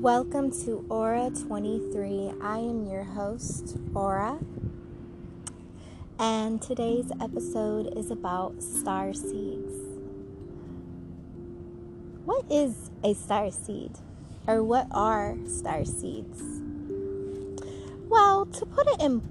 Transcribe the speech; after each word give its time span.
Welcome 0.00 0.52
to 0.62 0.86
Aura 0.88 1.28
23. 1.30 2.34
I 2.40 2.58
am 2.58 2.86
your 2.86 3.02
host, 3.02 3.78
Aura. 3.94 4.38
And 6.20 6.62
today's 6.62 7.10
episode 7.20 7.98
is 7.98 8.12
about 8.12 8.62
star 8.62 9.12
seeds. 9.12 9.72
What 12.24 12.44
is 12.48 12.92
a 13.02 13.12
star 13.12 13.50
seed? 13.50 13.90
Or 14.46 14.62
what 14.62 14.86
are 14.92 15.36
star 15.48 15.84
seeds? 15.84 16.42
Well, 18.08 18.46
to 18.46 18.66
put 18.66 18.86
it 18.86 19.02
in 19.02 19.28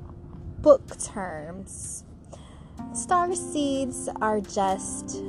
book 0.60 1.00
terms, 1.00 2.04
star 2.94 3.34
seeds 3.34 4.10
are 4.20 4.42
just 4.42 5.24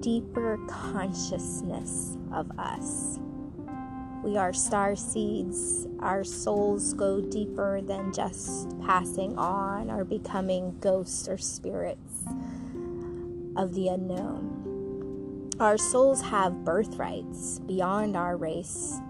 deeper 0.00 0.58
consciousness 0.68 2.18
of 2.30 2.50
us. 2.58 3.21
We 4.22 4.36
are 4.36 4.52
star 4.52 4.94
seeds. 4.94 5.88
Our 5.98 6.22
souls 6.22 6.94
go 6.94 7.20
deeper 7.20 7.80
than 7.80 8.12
just 8.12 8.68
passing 8.80 9.36
on 9.36 9.90
or 9.90 10.04
becoming 10.04 10.76
ghosts 10.78 11.28
or 11.28 11.38
spirits 11.38 12.22
of 13.56 13.74
the 13.74 13.88
unknown. 13.88 15.50
Our 15.58 15.76
souls 15.76 16.22
have 16.22 16.64
birthrights 16.64 17.58
beyond 17.66 18.16
our 18.16 18.36
race 18.36 19.00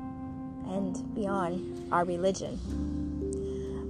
and 0.66 1.14
beyond 1.14 1.92
our 1.92 2.04
religion. 2.04 2.58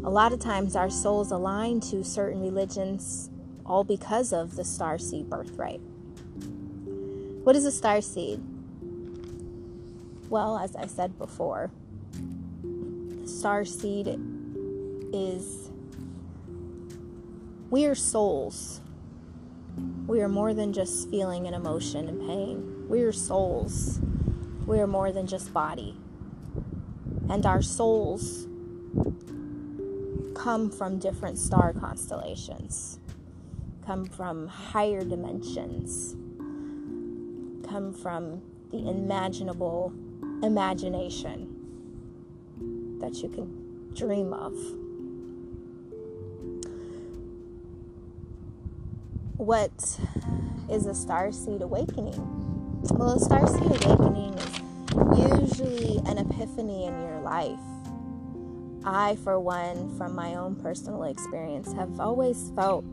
A 0.04 0.10
lot 0.10 0.32
of 0.32 0.40
times, 0.40 0.74
our 0.74 0.90
souls 0.90 1.30
align 1.30 1.78
to 1.82 2.02
certain 2.02 2.42
religions 2.42 3.30
all 3.64 3.84
because 3.84 4.32
of 4.32 4.56
the 4.56 4.64
star 4.64 4.98
seed 4.98 5.30
birthright. 5.30 5.80
What 7.44 7.54
is 7.54 7.64
a 7.64 7.70
star 7.70 8.00
seed? 8.00 8.42
Well, 10.32 10.56
as 10.56 10.74
I 10.74 10.86
said 10.86 11.18
before, 11.18 11.70
star 13.26 13.66
seed 13.66 14.18
is 15.12 15.68
we 17.68 17.84
are 17.84 17.94
souls. 17.94 18.80
We 20.06 20.22
are 20.22 20.30
more 20.30 20.54
than 20.54 20.72
just 20.72 21.10
feeling 21.10 21.46
an 21.46 21.52
emotion 21.52 22.08
and 22.08 22.18
pain. 22.18 22.88
We 22.88 23.02
are 23.02 23.12
souls. 23.12 24.00
We 24.64 24.80
are 24.80 24.86
more 24.86 25.12
than 25.12 25.26
just 25.26 25.52
body. 25.52 25.98
And 27.28 27.44
our 27.44 27.60
souls 27.60 28.46
come 30.34 30.70
from 30.70 30.98
different 30.98 31.36
star 31.36 31.74
constellations, 31.74 32.98
come 33.84 34.06
from 34.06 34.48
higher 34.48 35.04
dimensions, 35.04 36.16
come 37.68 37.92
from 37.92 38.40
the 38.70 38.88
imaginable 38.88 39.92
imagination 40.42 41.48
that 43.00 43.14
you 43.22 43.28
can 43.28 43.94
dream 43.94 44.32
of. 44.32 44.52
What 49.36 49.98
is 50.70 50.86
a 50.86 50.94
star 50.94 51.32
seed 51.32 51.62
awakening? 51.62 52.14
Well, 52.92 53.10
a 53.10 53.20
star 53.20 53.46
seed 53.46 53.84
awakening 53.84 54.34
is 54.34 55.50
usually 55.50 56.00
an 56.06 56.18
epiphany 56.18 56.86
in 56.86 57.00
your 57.02 57.20
life. 57.20 57.58
I, 58.84 59.16
for 59.16 59.38
one, 59.38 59.96
from 59.96 60.14
my 60.14 60.34
own 60.34 60.56
personal 60.56 61.04
experience, 61.04 61.72
have 61.72 62.00
always 62.00 62.50
felt 62.56 62.84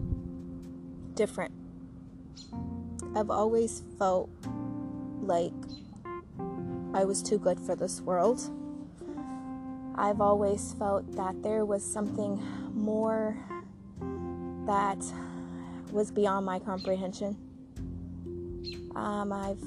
different. 1.15 1.53
I've 3.15 3.31
always 3.31 3.83
felt 3.97 4.29
like 5.21 5.53
I 6.93 7.05
was 7.05 7.21
too 7.21 7.37
good 7.37 7.59
for 7.59 7.75
this 7.75 8.01
world. 8.01 8.41
I've 9.95 10.21
always 10.21 10.73
felt 10.79 11.11
that 11.15 11.43
there 11.43 11.65
was 11.65 11.83
something 11.83 12.41
more 12.73 13.37
that 14.65 15.03
was 15.91 16.09
beyond 16.09 16.45
my 16.45 16.57
comprehension. 16.59 17.37
Um, 18.95 19.31
I've 19.31 19.59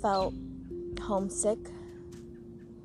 felt 0.00 0.34
homesick, 1.00 1.58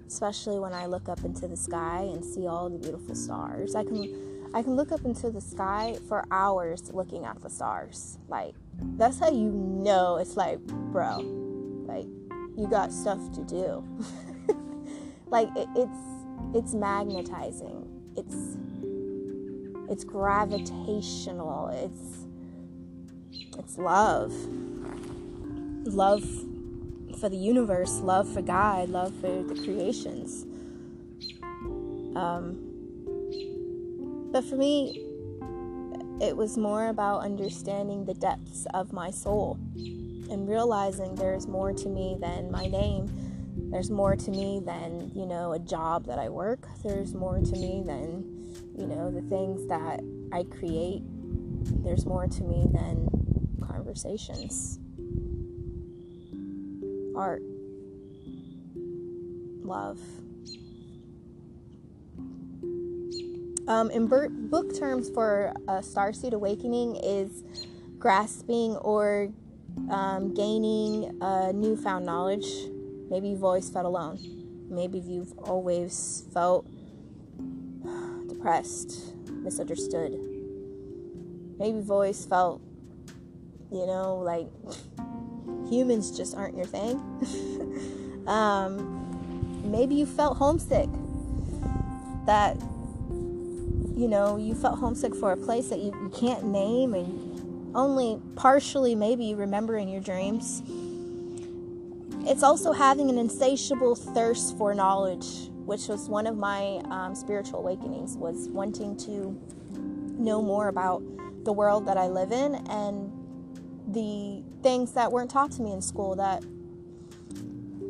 especially 0.07 0.59
when 0.59 0.73
I 0.73 0.87
look 0.87 1.07
up 1.09 1.23
into 1.23 1.47
the 1.47 1.57
sky 1.57 2.01
and 2.01 2.23
see 2.23 2.47
all 2.47 2.69
the 2.69 2.77
beautiful 2.77 3.15
stars. 3.15 3.75
I 3.75 3.83
can 3.83 4.49
I 4.53 4.63
can 4.63 4.75
look 4.75 4.91
up 4.91 5.03
into 5.05 5.29
the 5.29 5.41
sky 5.41 5.97
for 6.07 6.25
hours 6.31 6.91
looking 6.93 7.25
at 7.25 7.41
the 7.41 7.49
stars. 7.49 8.17
Like 8.27 8.55
that's 8.97 9.19
how 9.19 9.29
you 9.29 9.51
know 9.51 10.17
it's 10.17 10.37
like, 10.37 10.59
bro, 10.91 11.19
like 11.85 12.07
you 12.57 12.67
got 12.67 12.91
stuff 12.91 13.19
to 13.33 13.43
do. 13.43 13.83
like 15.27 15.47
it, 15.55 15.69
it's 15.75 15.99
it's 16.55 16.73
magnetizing. 16.73 17.87
It's 18.17 18.57
it's 19.89 20.03
gravitational. 20.03 21.67
It's 21.67 22.25
it's 23.57 23.77
love. 23.77 24.33
Love 25.85 26.23
for 27.19 27.29
the 27.29 27.37
universe, 27.37 27.99
love 28.01 28.31
for 28.31 28.41
God, 28.41 28.89
love 28.89 29.13
for 29.21 29.43
the 29.43 29.55
creations. 29.63 30.45
Um, 32.15 32.63
but 34.31 34.43
for 34.43 34.55
me, 34.55 35.03
it 36.19 36.35
was 36.35 36.57
more 36.57 36.87
about 36.87 37.21
understanding 37.21 38.05
the 38.05 38.13
depths 38.15 38.65
of 38.73 38.91
my 38.91 39.11
soul 39.11 39.57
and 40.29 40.47
realizing 40.47 41.15
there's 41.15 41.47
more 41.47 41.73
to 41.73 41.89
me 41.89 42.17
than 42.19 42.51
my 42.51 42.65
name. 42.67 43.07
There's 43.71 43.89
more 43.89 44.15
to 44.15 44.31
me 44.31 44.61
than, 44.63 45.11
you 45.13 45.25
know, 45.25 45.53
a 45.53 45.59
job 45.59 46.05
that 46.05 46.19
I 46.19 46.29
work. 46.29 46.67
There's 46.83 47.13
more 47.13 47.39
to 47.39 47.51
me 47.53 47.83
than, 47.85 48.23
you 48.77 48.87
know, 48.87 49.11
the 49.11 49.21
things 49.23 49.67
that 49.67 50.01
I 50.31 50.43
create. 50.43 51.01
There's 51.83 52.05
more 52.05 52.27
to 52.27 52.43
me 52.43 52.67
than 52.71 53.09
conversations, 53.61 54.79
art, 57.15 57.41
love. 59.63 59.99
Um, 63.67 63.91
in 63.91 64.07
book 64.07 64.77
terms 64.77 65.09
for 65.09 65.53
a 65.67 65.79
starseed 65.79 66.31
awakening 66.31 66.95
is 66.95 67.43
grasping 67.99 68.77
or 68.77 69.29
um, 69.89 70.33
gaining 70.33 71.17
a 71.21 71.53
newfound 71.53 72.05
knowledge. 72.05 72.47
Maybe 73.09 73.29
you've 73.29 73.43
always 73.43 73.69
felt 73.69 73.85
alone. 73.85 74.19
Maybe 74.69 74.99
you've 74.99 75.37
always 75.37 76.25
felt 76.33 76.67
depressed, 78.27 79.15
misunderstood. 79.29 80.11
Maybe 81.57 81.77
you've 81.77 81.91
always 81.91 82.25
felt, 82.25 82.61
you 83.71 83.85
know, 83.85 84.17
like 84.17 84.47
humans 85.69 86.15
just 86.15 86.35
aren't 86.35 86.55
your 86.55 86.65
thing. 86.65 86.97
um, 88.27 89.61
maybe 89.63 89.95
you 89.95 90.05
felt 90.05 90.37
homesick. 90.37 90.89
That, 92.25 92.57
you 93.95 94.09
know, 94.09 94.35
you 94.35 94.53
felt 94.53 94.79
homesick 94.79 95.15
for 95.15 95.31
a 95.31 95.37
place 95.37 95.69
that 95.69 95.79
you, 95.79 95.93
you 96.03 96.09
can't 96.09 96.43
name 96.43 96.93
and 96.93 97.26
only 97.75 98.19
partially 98.35 98.95
maybe 98.95 99.33
remembering 99.33 99.89
your 99.89 100.01
dreams. 100.01 100.61
It's 102.25 102.43
also 102.43 102.73
having 102.73 103.09
an 103.09 103.17
insatiable 103.17 103.95
thirst 103.95 104.57
for 104.57 104.73
knowledge, 104.73 105.49
which 105.65 105.87
was 105.87 106.09
one 106.09 106.27
of 106.27 106.37
my 106.37 106.81
um, 106.89 107.15
spiritual 107.15 107.59
awakenings, 107.59 108.17
was 108.17 108.49
wanting 108.49 108.97
to 108.97 109.39
know 110.19 110.41
more 110.41 110.67
about 110.67 111.03
the 111.45 111.53
world 111.53 111.85
that 111.87 111.97
I 111.97 112.07
live 112.07 112.31
in 112.31 112.55
and 112.69 113.11
the 113.93 114.43
things 114.63 114.91
that 114.93 115.11
weren't 115.11 115.31
taught 115.31 115.51
to 115.53 115.61
me 115.61 115.71
in 115.71 115.81
school 115.81 116.15
that 116.15 116.41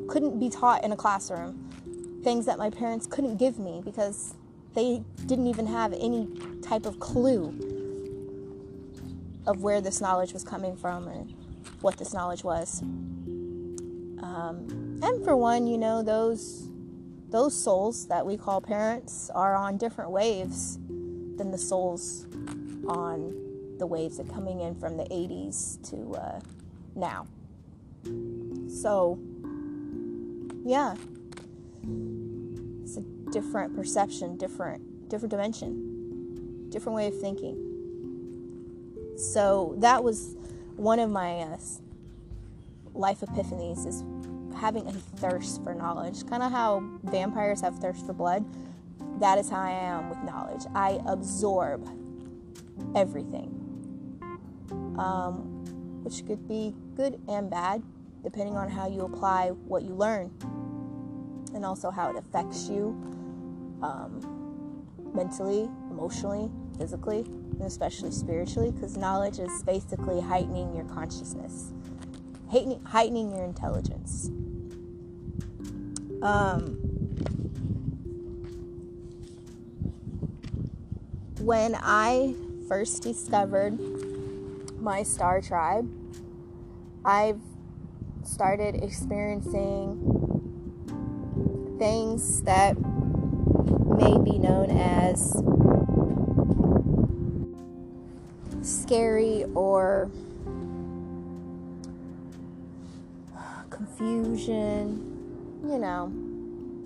couldn't 0.08 0.40
be 0.40 0.50
taught 0.50 0.84
in 0.84 0.92
a 0.92 0.96
classroom. 0.96 1.64
Things 2.24 2.46
that 2.46 2.58
my 2.58 2.70
parents 2.70 3.08
couldn't 3.08 3.38
give 3.38 3.58
me 3.58 3.82
because 3.84 4.36
they 4.76 5.04
didn't 5.26 5.48
even 5.48 5.66
have 5.66 5.94
any 5.94 6.28
type 6.62 6.86
of 6.86 7.00
clue 7.00 7.77
of 9.48 9.64
where 9.64 9.82
this 9.82 10.02
knowledge 10.02 10.34
was 10.34 10.44
coming 10.44 10.76
from 10.76 11.08
and 11.08 11.34
what 11.82 11.98
this 11.98 12.14
knowledge 12.14 12.44
was. 12.44 12.82
Um, 14.22 15.00
and 15.02 15.24
for 15.24 15.36
one, 15.36 15.66
you 15.66 15.78
know, 15.78 16.04
those 16.04 16.70
those 17.30 17.62
souls 17.62 18.08
that 18.08 18.26
we 18.26 18.38
call 18.38 18.62
parents 18.62 19.30
are 19.36 19.54
on 19.56 19.78
different 19.78 20.12
waves 20.12 20.78
than 21.38 21.52
the 21.52 21.58
souls 21.58 22.26
on 22.88 23.36
the 23.80 23.86
waves 23.86 24.18
that 24.18 24.30
coming 24.30 24.62
in 24.62 24.74
from 24.76 24.96
the 24.96 25.04
80s 25.06 25.78
to 25.90 26.16
uh, 26.16 26.40
now. 26.96 27.28
So, 28.82 29.20
yeah, 30.64 30.96
it's 32.82 32.96
a 32.96 33.02
different 33.32 33.76
perception, 33.76 34.38
different 34.38 35.10
different 35.10 35.32
dimension, 35.32 36.70
different 36.70 36.96
way 36.96 37.08
of 37.08 37.20
thinking. 37.20 37.67
So 39.18 39.74
that 39.80 40.04
was 40.04 40.36
one 40.76 41.00
of 41.00 41.10
my 41.10 41.40
uh, 41.40 41.58
life 42.94 43.22
epiphanies 43.22 43.88
is 43.88 44.04
having 44.56 44.88
a 44.88 44.92
thirst 44.92 45.64
for 45.64 45.74
knowledge. 45.74 46.26
Kind 46.28 46.44
of 46.44 46.52
how 46.52 46.84
vampires 47.04 47.62
have 47.62 47.80
thirst 47.80 48.06
for 48.06 48.14
blood. 48.14 48.46
That 49.20 49.40
is 49.40 49.50
how 49.50 49.62
I 49.62 49.72
am 49.72 50.10
with 50.10 50.20
knowledge. 50.20 50.62
I 50.76 51.00
absorb 51.08 51.88
everything, 52.96 53.50
um, 55.00 56.04
which 56.04 56.26
could 56.28 56.48
be 56.48 56.76
good 56.96 57.20
and 57.28 57.50
bad, 57.50 57.82
depending 58.24 58.56
on 58.56 58.70
how 58.70 58.88
you 58.88 59.02
apply 59.02 59.50
what 59.50 59.82
you 59.82 59.96
learn 59.96 60.32
and 61.56 61.66
also 61.66 61.90
how 61.90 62.12
it 62.12 62.18
affects 62.18 62.70
you 62.70 62.90
um, 63.82 64.86
mentally, 65.16 65.68
emotionally, 65.90 66.52
physically, 66.78 67.20
and 67.22 67.64
especially 67.64 68.12
spiritually, 68.12 68.72
because 68.72 68.98
knowledge 68.98 69.40
is 69.40 69.64
basically 69.64 70.22
heightening 70.22 70.76
your 70.76 70.86
consciousness, 70.86 71.72
heightening, 72.86 73.32
your 73.32 73.44
intelligence. 73.44 74.30
Um, 76.22 76.78
when 81.40 81.76
I 81.76 82.36
first 82.68 83.04
discovered 83.04 83.78
my 84.82 85.04
star 85.04 85.42
tribe, 85.42 85.90
I've 87.06 87.42
started 88.24 88.84
experiencing 88.84 90.16
things 91.80 92.42
that 92.44 92.76
may 92.78 94.18
be 94.18 94.38
known 94.38 94.70
as 94.72 95.42
scary 98.68 99.46
or 99.56 100.10
confusion, 103.70 105.62
you 105.66 105.78
know. 105.78 106.12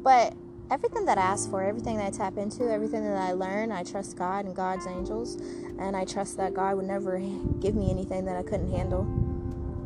But 0.03 0.33
everything 0.69 1.05
that 1.05 1.17
I 1.17 1.21
ask 1.21 1.49
for, 1.49 1.63
everything 1.63 1.97
that 1.97 2.07
I 2.07 2.09
tap 2.11 2.37
into, 2.37 2.71
everything 2.71 3.03
that 3.03 3.17
I 3.17 3.33
learn, 3.33 3.71
I 3.71 3.83
trust 3.83 4.17
God 4.17 4.45
and 4.45 4.55
God's 4.55 4.87
angels. 4.87 5.35
And 5.79 5.95
I 5.95 6.05
trust 6.05 6.37
that 6.37 6.53
God 6.53 6.75
would 6.77 6.85
never 6.85 7.19
give 7.59 7.75
me 7.75 7.89
anything 7.89 8.25
that 8.25 8.35
I 8.35 8.43
couldn't 8.43 8.71
handle 8.71 9.07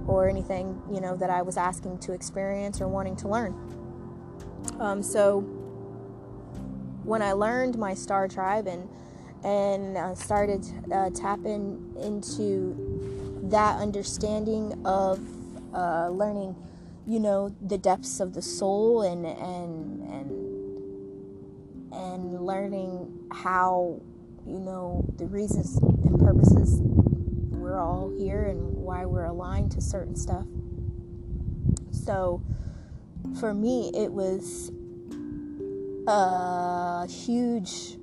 or 0.08 0.30
anything, 0.30 0.82
you 0.92 1.02
know, 1.02 1.16
that 1.16 1.30
I 1.30 1.42
was 1.42 1.58
asking 1.58 2.00
to 2.00 2.14
experience 2.14 2.82
or 2.82 2.88
wanting 2.88 3.16
to 3.18 3.28
learn. 3.28 3.56
Um, 4.80 5.02
so 5.02 5.42
when 7.04 7.22
I 7.22 7.32
learned 7.34 7.78
my 7.78 7.94
star 7.94 8.28
tribe 8.28 8.68
and 8.68 8.90
and 9.44 9.98
uh, 9.98 10.16
started 10.16 10.66
uh, 10.92 11.10
tapping 11.12 11.94
into 12.02 13.42
that 13.50 13.80
understanding 13.80 14.82
of 14.86 15.20
uh, 15.74 16.10
learning, 16.10 16.56
you 17.06 17.20
know, 17.20 17.56
the 17.62 17.78
depths 17.78 18.20
of 18.20 18.34
the 18.34 18.42
soul 18.42 19.02
and 19.02 19.26
and 19.26 20.02
and 20.02 20.46
and 21.94 22.42
learning 22.42 23.28
how, 23.32 24.02
you 24.46 24.60
know, 24.60 25.06
the 25.18 25.26
reasons 25.26 25.78
and 25.78 26.20
purposes 26.20 26.82
we're 27.66 27.80
all 27.80 28.14
here 28.16 28.44
and 28.44 28.76
why 28.76 29.06
we're 29.06 29.26
aligned 29.26 29.72
to 29.72 29.82
certain 29.82 30.16
stuff. 30.16 30.46
So, 31.92 32.44
for 33.40 33.54
me, 33.54 33.92
it 33.96 34.12
was 34.12 34.72
a 36.08 37.08
huge, 37.08 37.98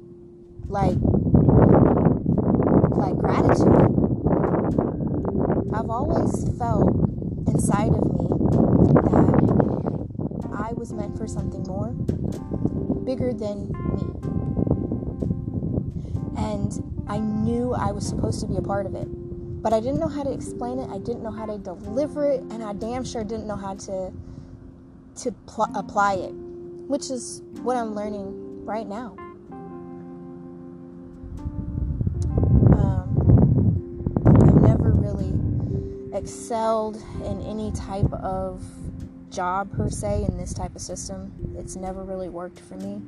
like, 0.67 0.99
like 3.03 3.19
gratitude. 3.19 3.67
I've 5.75 5.91
always 5.91 6.47
felt 6.57 6.87
inside 7.49 7.91
of 7.91 8.05
me 8.15 8.29
that 9.03 10.51
I 10.55 10.73
was 10.75 10.93
meant 10.93 11.19
for 11.19 11.27
something 11.27 11.65
more, 11.65 11.89
bigger 13.05 13.33
than 13.33 13.73
me. 13.91 14.03
And 16.37 17.05
I 17.09 17.19
knew 17.19 17.75
I 17.75 17.91
was 17.91 18.07
supposed 18.07 18.39
to 18.41 18.47
be 18.47 18.57
a 18.57 18.63
part 18.63 18.87
of 18.87 18.95
it. 18.95 19.09
But 19.63 19.73
I 19.73 19.81
didn't 19.81 19.99
know 19.99 20.09
how 20.09 20.23
to 20.23 20.33
explain 20.33 20.79
it, 20.79 20.89
I 20.89 20.99
didn't 20.99 21.25
know 21.25 21.33
how 21.33 21.47
to 21.47 21.59
deliver 21.59 22.31
it, 22.31 22.41
and 22.53 22.63
I 22.63 22.73
damn 22.73 23.05
sure 23.05 23.25
didn't 23.25 23.49
know 23.49 23.57
how 23.57 23.75
to 23.75 24.13
to 25.15 25.33
pl- 25.47 25.71
apply 25.75 26.15
it, 26.15 26.33
which 26.89 27.11
is 27.11 27.43
what 27.63 27.77
I'm 27.77 27.95
learning 27.95 28.65
right 28.65 28.87
now. 28.87 29.17
Excelled 36.23 36.97
in 37.25 37.41
any 37.43 37.73
type 37.73 38.13
of 38.13 38.65
job 39.31 39.73
per 39.73 39.91
se 39.91 40.25
in 40.29 40.39
this 40.39 40.55
type 40.55 40.75
of 40.77 40.81
system. 40.81 41.33
It's 41.59 41.75
never 41.75 42.05
really 42.05 42.29
worked 42.29 42.61
for 42.61 42.77
me. 42.77 43.03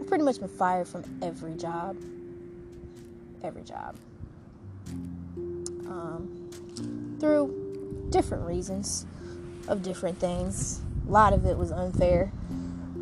I've 0.00 0.06
pretty 0.06 0.24
much 0.24 0.40
been 0.40 0.48
fired 0.48 0.88
from 0.88 1.04
every 1.22 1.54
job. 1.54 1.96
Every 3.44 3.62
job. 3.62 3.96
Um, 5.86 6.48
through 7.20 8.06
different 8.10 8.46
reasons 8.46 9.04
of 9.68 9.82
different 9.82 10.18
things. 10.18 10.80
A 11.06 11.10
lot 11.10 11.34
of 11.34 11.44
it 11.44 11.58
was 11.58 11.70
unfair. 11.70 12.32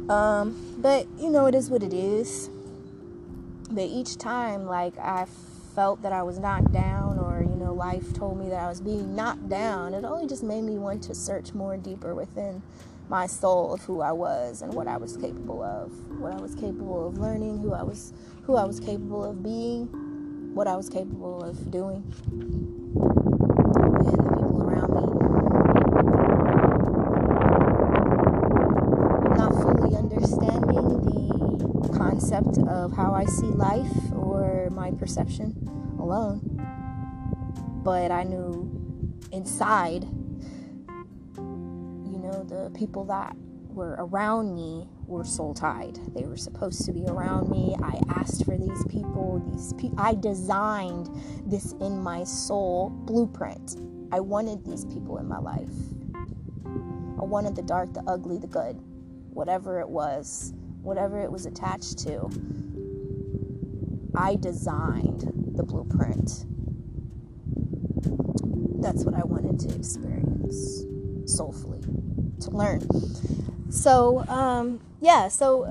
Um, 0.09 0.77
but 0.79 1.06
you 1.19 1.31
know, 1.31 1.47
it 1.47 1.55
is 1.55 1.71
what 1.71 1.83
it 1.83 1.95
is. 1.95 2.51
But 3.71 3.85
each 3.85 4.19
time, 4.19 4.67
like, 4.67 4.99
I 4.99 5.27
felt 5.75 6.03
that 6.03 6.12
I 6.12 6.23
was 6.23 6.39
knocked 6.39 6.73
down, 6.73 7.19
or 7.19 7.34
life 7.75 8.12
told 8.15 8.38
me 8.38 8.49
that 8.50 8.61
I 8.61 8.69
was 8.69 8.81
being 8.81 9.15
knocked 9.15 9.49
down, 9.49 9.94
it 9.94 10.05
only 10.05 10.26
just 10.26 10.43
made 10.43 10.62
me 10.62 10.79
want 10.79 11.03
to 11.05 11.15
search 11.15 11.53
more 11.53 11.76
deeper 11.76 12.15
within 12.15 12.62
my 13.09 13.26
soul 13.26 13.75
of 13.75 13.82
who 13.82 14.00
I 14.00 14.12
was 14.12 14.62
and 14.62 14.73
what 14.73 14.88
I 14.88 14.97
was 14.97 15.17
capable 15.17 15.62
of, 15.62 15.93
what 16.19 16.32
I 16.32 16.41
was 16.41 16.55
capable 16.55 17.06
of 17.09 17.19
learning, 17.19 17.59
who 17.59 17.75
I 17.75 17.82
was, 17.82 18.15
who 18.44 18.56
I 18.56 18.65
was 18.65 18.81
capable 18.81 19.25
of 19.25 19.43
being, 19.43 19.88
what 20.55 20.67
I 20.67 20.76
was 20.76 20.88
capable 20.88 21.43
of 21.43 21.71
doing, 21.71 22.03
and 23.77 23.94
the 23.94 24.23
people 24.23 24.62
around 24.62 24.94
me. 24.94 25.03
Not 29.37 29.53
fully 29.53 29.97
understanding 29.97 31.03
the 31.03 31.99
concept 31.99 32.59
of 32.59 32.93
how 32.97 33.12
I 33.12 33.27
see 33.27 33.49
life 33.49 34.12
or 34.15 34.70
my 34.70 34.93
perception 34.93 35.55
alone, 35.99 36.41
but 37.85 38.11
I 38.11 38.25
knew 38.25 38.71
inside, 39.31 40.05
you 40.05 42.19
know, 42.19 42.44
the 42.49 42.73
people 42.75 43.05
that 43.05 43.37
were 43.69 43.97
around 43.99 44.55
me 44.55 44.89
were 45.06 45.25
soul 45.25 45.53
tied. 45.53 45.99
They 46.15 46.25
were 46.25 46.39
supposed 46.39 46.87
to 46.87 46.93
be 46.93 47.05
around 47.06 47.51
me. 47.51 47.77
I 47.82 48.01
asked 48.08 48.47
for 48.47 48.56
these 48.56 48.85
people. 48.87 49.43
These 49.53 49.75
pe- 49.75 49.91
I 49.99 50.15
designed 50.15 51.11
this 51.44 51.73
in 51.81 52.03
my 52.03 52.25
soul 52.25 52.89
blueprint. 52.91 53.77
I 54.13 54.20
wanted 54.20 54.65
these 54.65 54.87
people 54.87 55.19
in 55.19 55.29
my 55.29 55.39
life. 55.39 55.69
I 57.20 57.25
wanted 57.25 57.55
the 57.55 57.63
dark, 57.63 57.93
the 57.93 58.03
ugly, 58.06 58.39
the 58.39 58.47
good, 58.47 58.81
whatever 59.31 59.81
it 59.81 59.89
was, 59.89 60.55
whatever 60.82 61.23
it 61.23 61.31
was 61.31 61.44
attached 61.44 61.99
to. 62.01 62.31
I 64.17 64.37
designed 64.37 65.31
the 65.55 65.65
blueprint. 65.65 66.47
That's 68.84 69.03
what 69.06 69.14
I 69.14 69.24
wanted 69.24 69.58
to 69.60 69.74
experience 69.74 70.84
soulfully, 71.24 71.81
to 72.41 72.50
learn. 72.50 72.86
So, 73.70 74.26
um, 74.29 74.79
yeah, 75.00 75.29
so 75.29 75.64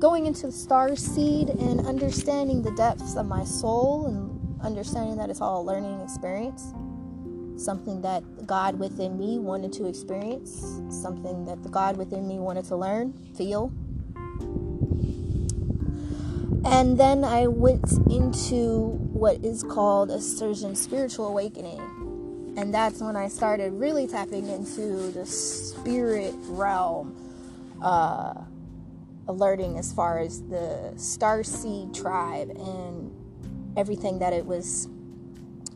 going 0.00 0.26
into 0.26 0.46
the 0.46 0.52
star 0.52 0.96
seed 0.96 1.48
and 1.48 1.86
understanding 1.86 2.60
the 2.60 2.72
depths 2.72 3.14
of 3.14 3.26
my 3.26 3.44
soul 3.44 4.06
and 4.06 4.64
understanding 4.64 5.16
that 5.16 5.30
it's 5.30 5.40
all 5.40 5.60
a 5.60 5.64
learning 5.64 6.00
experience, 6.00 6.74
something 7.56 8.02
that 8.02 8.24
God 8.48 8.80
within 8.80 9.16
me 9.16 9.38
wanted 9.38 9.72
to 9.74 9.86
experience, 9.86 10.60
something 10.90 11.44
that 11.44 11.62
the 11.62 11.68
God 11.68 11.96
within 11.96 12.26
me 12.26 12.40
wanted 12.40 12.64
to 12.64 12.74
learn, 12.74 13.12
feel. 13.36 13.72
And 16.66 16.98
then 16.98 17.22
I 17.22 17.46
went 17.46 17.92
into 18.10 18.98
what 19.12 19.44
is 19.44 19.62
called 19.62 20.10
ascension 20.10 20.74
spiritual 20.74 21.28
awakening. 21.28 21.93
And 22.56 22.72
that's 22.72 23.00
when 23.00 23.16
I 23.16 23.28
started 23.28 23.72
really 23.72 24.06
tapping 24.06 24.48
into 24.48 25.10
the 25.10 25.26
spirit 25.26 26.34
realm, 26.46 27.16
uh, 27.82 28.34
alerting 29.26 29.78
as 29.78 29.92
far 29.92 30.18
as 30.20 30.42
the 30.42 30.92
star 30.96 31.42
seed 31.42 31.94
tribe 31.94 32.50
and 32.50 33.12
everything 33.76 34.20
that 34.20 34.32
it 34.32 34.46
was 34.46 34.88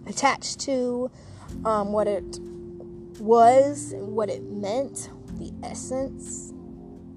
attached 0.06 0.60
to, 0.60 1.10
um, 1.64 1.92
what 1.92 2.06
it 2.06 2.38
was, 3.18 3.94
what 3.96 4.28
it 4.28 4.42
meant, 4.44 5.10
the 5.38 5.52
essence, 5.62 6.52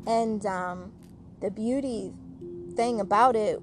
and 0.07 0.45
um, 0.45 0.91
the 1.39 1.51
beauty 1.51 2.13
thing 2.75 2.99
about 2.99 3.35
it 3.35 3.59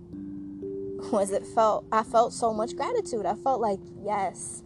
was 1.13 1.31
it 1.31 1.45
felt 1.47 1.85
I 1.93 2.03
felt 2.03 2.33
so 2.33 2.53
much 2.53 2.77
gratitude. 2.77 3.27
I 3.27 3.35
felt 3.35 3.61
like 3.61 3.81
yes, 4.05 4.63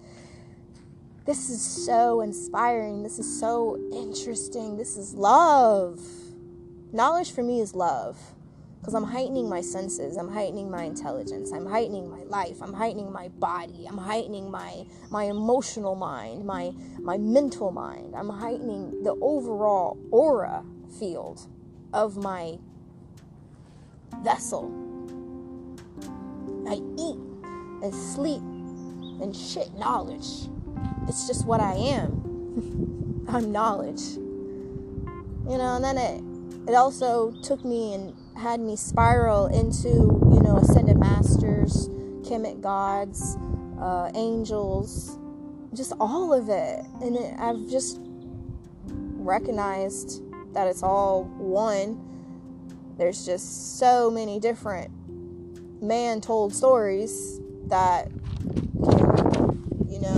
this 1.25 1.51
is 1.51 1.63
so 1.63 2.21
inspiring. 2.21 3.03
This 3.03 3.19
is 3.19 3.41
so 3.41 3.79
interesting. 3.93 4.77
This 4.77 4.97
is 4.97 5.15
love. 5.15 6.01
Knowledge 6.93 7.33
for 7.33 7.43
me 7.43 7.61
is 7.61 7.75
love 7.75 8.19
because 8.83 8.95
I'm 8.95 9.05
heightening 9.05 9.49
my 9.49 9.61
senses, 9.61 10.17
I'm 10.17 10.29
heightening 10.29 10.69
my 10.69 10.83
intelligence, 10.83 11.53
I'm 11.53 11.67
heightening 11.67 12.11
my 12.11 12.25
life, 12.25 12.61
I'm 12.61 12.73
heightening 12.73 13.13
my 13.13 13.29
body, 13.29 13.87
I'm 13.89 13.97
heightening 13.97 14.51
my 14.51 14.85
my 15.09 15.25
emotional 15.25 15.95
mind, 15.95 16.45
my 16.45 16.73
my 17.01 17.17
mental 17.17 17.71
mind. 17.71 18.17
I'm 18.17 18.29
heightening 18.29 19.05
the 19.05 19.17
overall 19.21 19.97
aura 20.11 20.65
field 20.99 21.47
of 21.93 22.17
my 22.17 22.59
vessel. 24.25 24.71
I 26.69 26.75
eat 26.99 27.19
and 27.85 27.95
sleep 27.95 28.43
and 29.23 29.35
shit 29.35 29.73
knowledge. 29.75 30.49
It's 31.09 31.27
just 31.27 31.47
what 31.47 31.61
I 31.61 31.75
am. 31.75 33.25
I'm 33.29 33.53
knowledge. 33.53 34.03
You 34.03 35.59
know, 35.59 35.77
and 35.77 35.85
then 35.85 35.99
it 35.99 36.23
it 36.69 36.75
also 36.75 37.33
took 37.43 37.65
me 37.65 37.95
and 37.95 38.15
had 38.37 38.61
me 38.61 38.77
spiral 38.77 39.47
into, 39.47 39.89
you 39.89 40.41
know, 40.43 40.59
ascended 40.59 40.97
masters, 40.97 41.89
Kemet 42.23 42.61
gods, 42.61 43.37
uh, 43.81 44.13
angels, 44.15 45.19
just 45.75 45.93
all 45.99 46.33
of 46.33 46.49
it. 46.49 46.85
And 47.01 47.17
it, 47.17 47.35
I've 47.39 47.69
just 47.69 47.99
recognized 48.87 50.23
that 50.55 50.69
it's 50.69 50.83
all 50.85 51.25
one. 51.25 52.01
There's 52.97 53.27
just 53.27 53.79
so 53.79 54.11
many 54.11 54.39
different 54.39 54.91
man 55.83 56.21
told 56.21 56.55
stories 56.55 57.41
that 57.67 58.09
can, 58.85 59.89
you 59.89 60.01
know, 60.01 60.17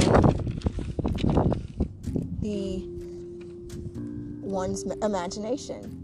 one's 4.42 4.82
imagination. 5.02 6.00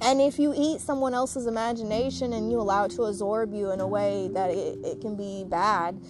And 0.00 0.20
if 0.20 0.38
you 0.38 0.54
eat 0.56 0.80
someone 0.80 1.12
else's 1.14 1.46
imagination 1.46 2.32
and 2.32 2.52
you 2.52 2.60
allow 2.60 2.84
it 2.84 2.92
to 2.92 3.02
absorb 3.02 3.52
you 3.52 3.72
in 3.72 3.80
a 3.80 3.86
way 3.86 4.28
that 4.32 4.50
it, 4.50 4.78
it 4.84 5.00
can 5.00 5.16
be 5.16 5.44
bad, 5.44 6.00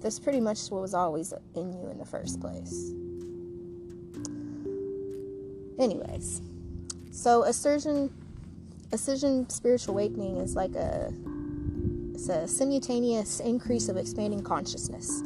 that's 0.00 0.18
pretty 0.18 0.40
much 0.40 0.68
what 0.68 0.80
was 0.82 0.94
always 0.94 1.32
in 1.54 1.72
you 1.72 1.88
in 1.88 1.98
the 1.98 2.04
first 2.04 2.40
place. 2.40 2.92
Anyways, 5.78 6.42
so 7.10 7.42
ascension, 7.44 8.12
ascension 8.92 9.48
spiritual 9.48 9.94
awakening 9.94 10.36
is 10.36 10.54
like 10.54 10.74
a 10.74 11.12
it's 12.14 12.28
a 12.28 12.46
simultaneous 12.46 13.40
increase 13.40 13.88
of 13.88 13.96
expanding 13.96 14.42
consciousness. 14.42 15.22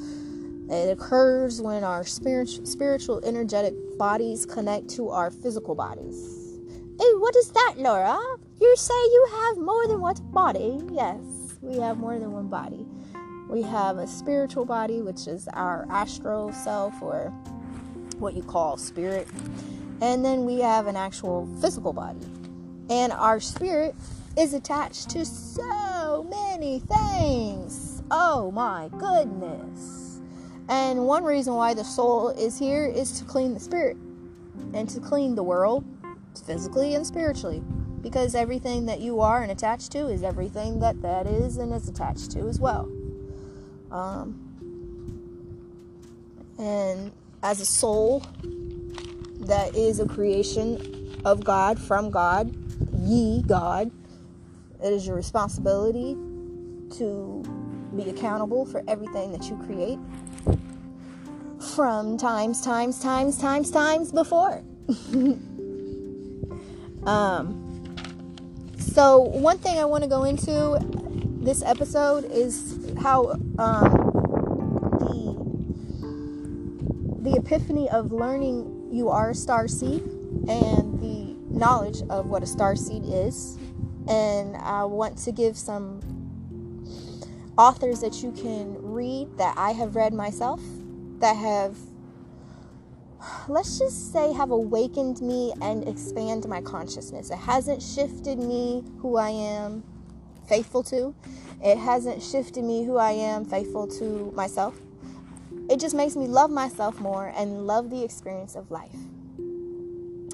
It 0.69 0.91
occurs 0.91 1.61
when 1.61 1.85
our 1.85 2.05
spiritual, 2.05 2.65
spiritual 2.67 3.25
energetic 3.25 3.75
bodies 3.99 4.47
connect 4.47 4.89
to 4.91 5.11
our 5.11 5.31
physical 5.31 5.75
bodies 5.75 6.45
Hey, 6.97 7.13
what 7.17 7.35
is 7.35 7.49
that, 7.51 7.75
Laura? 7.77 8.17
You 8.61 8.77
say 8.77 8.95
you 8.95 9.27
have 9.33 9.59
more 9.59 9.89
than 9.89 10.01
one 10.01 10.15
body? 10.31 10.81
Yes, 10.93 11.19
we 11.61 11.77
have 11.79 11.99
more 11.99 12.21
than 12.21 12.31
one 12.31 12.47
body. 12.47 12.87
We 13.49 13.63
have 13.63 13.99
a 13.99 14.07
spiritual 14.07 14.65
body, 14.65 15.03
which 15.03 15.27
is 15.27 15.49
our 15.55 15.89
astral 15.91 16.53
self, 16.53 17.03
or 17.03 17.31
what 18.19 18.35
you 18.35 18.45
call 18.45 18.77
spirit. 18.77 19.27
And 20.01 20.25
then 20.25 20.45
we 20.45 20.61
have 20.61 20.87
an 20.87 20.95
actual 20.95 21.49
physical 21.61 21.93
body. 21.93 22.25
And 22.89 23.13
our 23.13 23.41
spirit 23.41 23.97
is 24.39 24.55
attached 24.55 25.11
to 25.11 25.27
so 25.27 26.25
many 26.31 26.79
things. 26.79 28.05
Oh 28.13 28.53
my 28.53 28.89
goodness. 28.99 30.04
And 30.69 31.07
one 31.07 31.25
reason 31.25 31.55
why 31.55 31.75
the 31.75 31.85
soul 31.85 32.31
is 32.31 32.59
here 32.59 32.87
is 32.87 33.19
to 33.19 33.25
clean 33.25 33.55
the 33.55 33.61
spirit 33.61 33.97
and 34.73 34.89
to 34.89 35.01
clean 35.01 35.35
the 35.35 35.43
world 35.43 35.85
physically 36.47 36.95
and 36.95 37.07
spiritually 37.07 37.63
because 38.01 38.35
everything 38.35 38.87
that 38.87 39.01
you 39.01 39.21
are 39.21 39.43
and 39.43 39.51
attached 39.51 39.93
to 39.93 40.09
is 40.09 40.23
everything 40.23 40.81
that 40.81 41.01
that 41.03 41.27
is 41.27 41.57
and 41.59 41.73
is 41.73 41.89
attached 41.89 42.31
to 42.33 42.49
as 42.49 42.59
well. 42.61 42.91
Um, 43.91 44.45
and 46.59 47.13
as 47.43 47.61
a 47.61 47.67
soul 47.67 48.23
that 49.41 49.75
is 49.75 50.01
a 50.01 50.07
creation 50.07 51.21
of 51.25 51.45
god 51.45 51.79
from 51.79 52.11
god 52.11 52.55
ye 53.01 53.43
god 53.43 53.91
it 54.83 54.93
is 54.93 55.07
your 55.07 55.17
responsibility 55.17 56.15
to 56.97 57.43
be 57.97 58.09
accountable 58.09 58.65
for 58.65 58.83
everything 58.89 59.33
that 59.33 59.45
you 59.49 59.57
create 59.67 59.99
from 61.75 62.17
times 62.17 62.61
times 62.61 63.01
times 63.01 63.39
times 63.39 63.71
times 63.71 64.13
before 64.13 64.63
Um, 67.07 67.61
so, 68.79 69.21
one 69.21 69.59
thing 69.59 69.79
I 69.79 69.85
want 69.85 70.03
to 70.05 70.09
go 70.09 70.25
into 70.25 70.79
this 71.43 71.63
episode 71.63 72.25
is 72.31 72.79
how 73.01 73.33
um, 73.59 73.93
the 75.01 75.35
the 77.31 77.37
epiphany 77.37 77.91
of 77.91 78.13
learning 78.13 78.89
you 78.91 79.11
are 79.11 79.31
a 79.31 79.35
star 79.35 79.69
seed 79.69 80.03
and 80.49 80.99
the 81.01 81.37
knowledge 81.51 82.03
of 82.09 82.27
what 82.27 82.43
a 82.43 82.47
star 82.47 82.77
seed 82.77 83.03
is. 83.05 83.59
And 84.09 84.57
I 84.57 84.85
want 84.85 85.19
to 85.19 85.33
give 85.33 85.57
some 85.57 86.01
authors 87.57 88.01
that 88.01 88.23
you 88.23 88.33
can 88.33 88.77
read 88.81 89.29
that 89.39 89.55
I 89.57 89.73
have 89.73 89.97
read 89.97 90.13
myself 90.13 90.61
that 91.21 91.37
have 91.37 91.77
let's 93.49 93.79
just 93.79 94.13
say, 94.13 94.33
have 94.33 94.51
awakened 94.51 95.21
me 95.23 95.53
and 95.63 95.87
expand 95.89 96.47
my 96.49 96.61
consciousness. 96.61 97.31
It 97.31 97.39
hasn't 97.39 97.83
shifted 97.83 98.39
me 98.39 98.85
who 98.99 99.17
I 99.17 99.31
am 99.31 99.83
faithful 100.49 100.83
to, 100.85 101.15
it 101.63 101.79
hasn't 101.79 102.23
shifted 102.23 102.65
me 102.65 102.85
who 102.85 102.97
I 102.97 103.13
am 103.13 103.45
faithful 103.45 103.87
to 103.99 104.33
myself. 104.35 104.79
It 105.71 105.81
just 105.81 105.95
makes 105.95 106.15
me 106.17 106.27
love 106.27 106.51
myself 106.51 107.01
more 107.01 107.33
and 107.35 107.67
love 107.67 107.89
the 107.89 108.05
experience 108.05 108.55
of 108.55 108.71
life. 108.71 108.95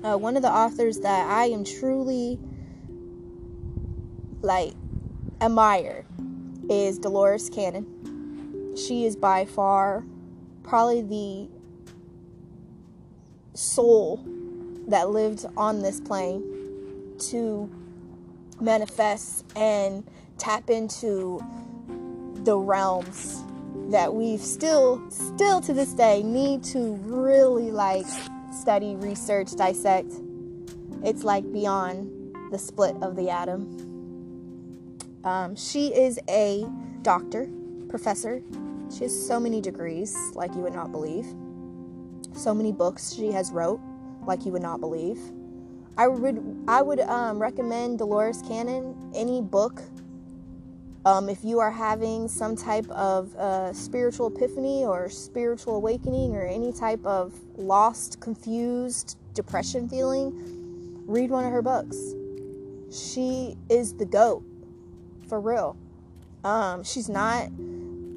Uh, 0.02 0.16
one 0.16 0.36
of 0.36 0.42
the 0.42 0.50
authors 0.50 1.00
that 1.00 1.30
I 1.30 1.44
am 1.46 1.62
truly 1.62 2.40
like 4.42 4.72
admire 5.40 6.04
is 6.70 6.98
Dolores 6.98 7.50
Cannon. 7.50 8.76
She 8.76 9.04
is 9.04 9.16
by 9.16 9.44
far 9.44 10.04
probably 10.62 11.02
the 11.02 11.48
soul 13.54 14.24
that 14.86 15.10
lived 15.10 15.44
on 15.56 15.82
this 15.82 16.00
plane 16.00 16.42
to 17.18 17.68
manifest 18.60 19.44
and 19.56 20.04
tap 20.38 20.70
into 20.70 21.42
the 22.44 22.56
realms 22.56 23.42
that 23.90 24.14
we've 24.14 24.40
still 24.40 25.02
still 25.10 25.60
to 25.60 25.74
this 25.74 25.92
day 25.92 26.22
need 26.22 26.62
to 26.62 26.94
really 27.02 27.70
like 27.70 28.06
study 28.52 28.94
research 28.96 29.54
dissect 29.56 30.12
it's 31.04 31.24
like 31.24 31.50
beyond 31.52 32.10
the 32.52 32.58
split 32.58 32.94
of 33.02 33.16
the 33.16 33.28
atom 33.28 33.89
um, 35.24 35.56
she 35.56 35.88
is 35.94 36.18
a 36.28 36.66
doctor 37.02 37.48
professor 37.88 38.42
she 38.92 39.04
has 39.04 39.26
so 39.26 39.38
many 39.40 39.60
degrees 39.60 40.16
like 40.34 40.54
you 40.54 40.60
would 40.60 40.74
not 40.74 40.92
believe 40.92 41.26
so 42.34 42.54
many 42.54 42.72
books 42.72 43.12
she 43.12 43.32
has 43.32 43.50
wrote, 43.50 43.80
like 44.26 44.44
you 44.44 44.52
would 44.52 44.62
not 44.62 44.80
believe. 44.80 45.18
I 45.96 46.08
would 46.08 46.64
I 46.66 46.82
would 46.82 47.00
um, 47.00 47.38
recommend 47.38 47.98
Dolores 47.98 48.42
Cannon 48.46 49.12
any 49.14 49.42
book. 49.42 49.82
Um, 51.04 51.30
if 51.30 51.42
you 51.42 51.60
are 51.60 51.70
having 51.70 52.28
some 52.28 52.54
type 52.56 52.88
of 52.90 53.34
uh, 53.36 53.72
spiritual 53.72 54.26
epiphany 54.26 54.84
or 54.84 55.08
spiritual 55.08 55.76
awakening 55.76 56.36
or 56.36 56.42
any 56.42 56.72
type 56.72 57.04
of 57.06 57.32
lost, 57.56 58.20
confused, 58.20 59.16
depression 59.32 59.88
feeling, 59.88 60.32
read 61.06 61.30
one 61.30 61.46
of 61.46 61.52
her 61.52 61.62
books. 61.62 61.96
She 62.92 63.56
is 63.70 63.94
the 63.94 64.04
goat, 64.04 64.42
for 65.30 65.40
real. 65.40 65.78
Um, 66.44 66.84
she's 66.84 67.08
not 67.08 67.48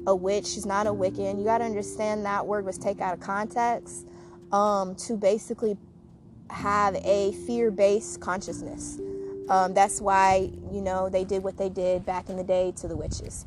a 0.06 0.14
witch. 0.14 0.46
She's 0.46 0.66
not 0.66 0.86
a 0.86 0.90
Wiccan. 0.90 1.38
You 1.38 1.44
got 1.44 1.58
to 1.58 1.64
understand 1.64 2.26
that 2.26 2.46
word 2.46 2.66
was 2.66 2.76
taken 2.76 3.02
out 3.02 3.14
of 3.14 3.20
context 3.20 4.06
um, 4.52 4.94
to 4.96 5.16
basically 5.16 5.78
have 6.50 6.96
a 6.96 7.32
fear 7.46 7.70
based 7.70 8.20
consciousness. 8.20 8.98
Um, 9.48 9.74
that's 9.74 10.00
why, 10.00 10.50
you 10.72 10.80
know, 10.80 11.08
they 11.08 11.24
did 11.24 11.42
what 11.42 11.56
they 11.56 11.68
did 11.68 12.04
back 12.04 12.28
in 12.28 12.36
the 12.36 12.44
day 12.44 12.72
to 12.76 12.88
the 12.88 12.96
witches. 12.96 13.46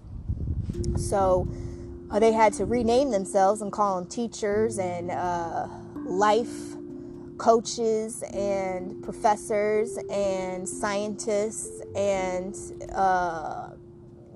So 0.95 1.47
uh, 2.09 2.19
they 2.19 2.31
had 2.31 2.53
to 2.53 2.65
rename 2.65 3.11
themselves 3.11 3.61
and 3.61 3.71
call 3.71 3.99
them 3.99 4.09
teachers 4.09 4.79
and 4.79 5.11
uh, 5.11 5.67
life 6.05 6.76
coaches 7.37 8.23
and 8.33 9.03
professors 9.03 9.97
and 10.09 10.67
scientists 10.67 11.81
and 11.95 12.55
uh, 12.93 13.69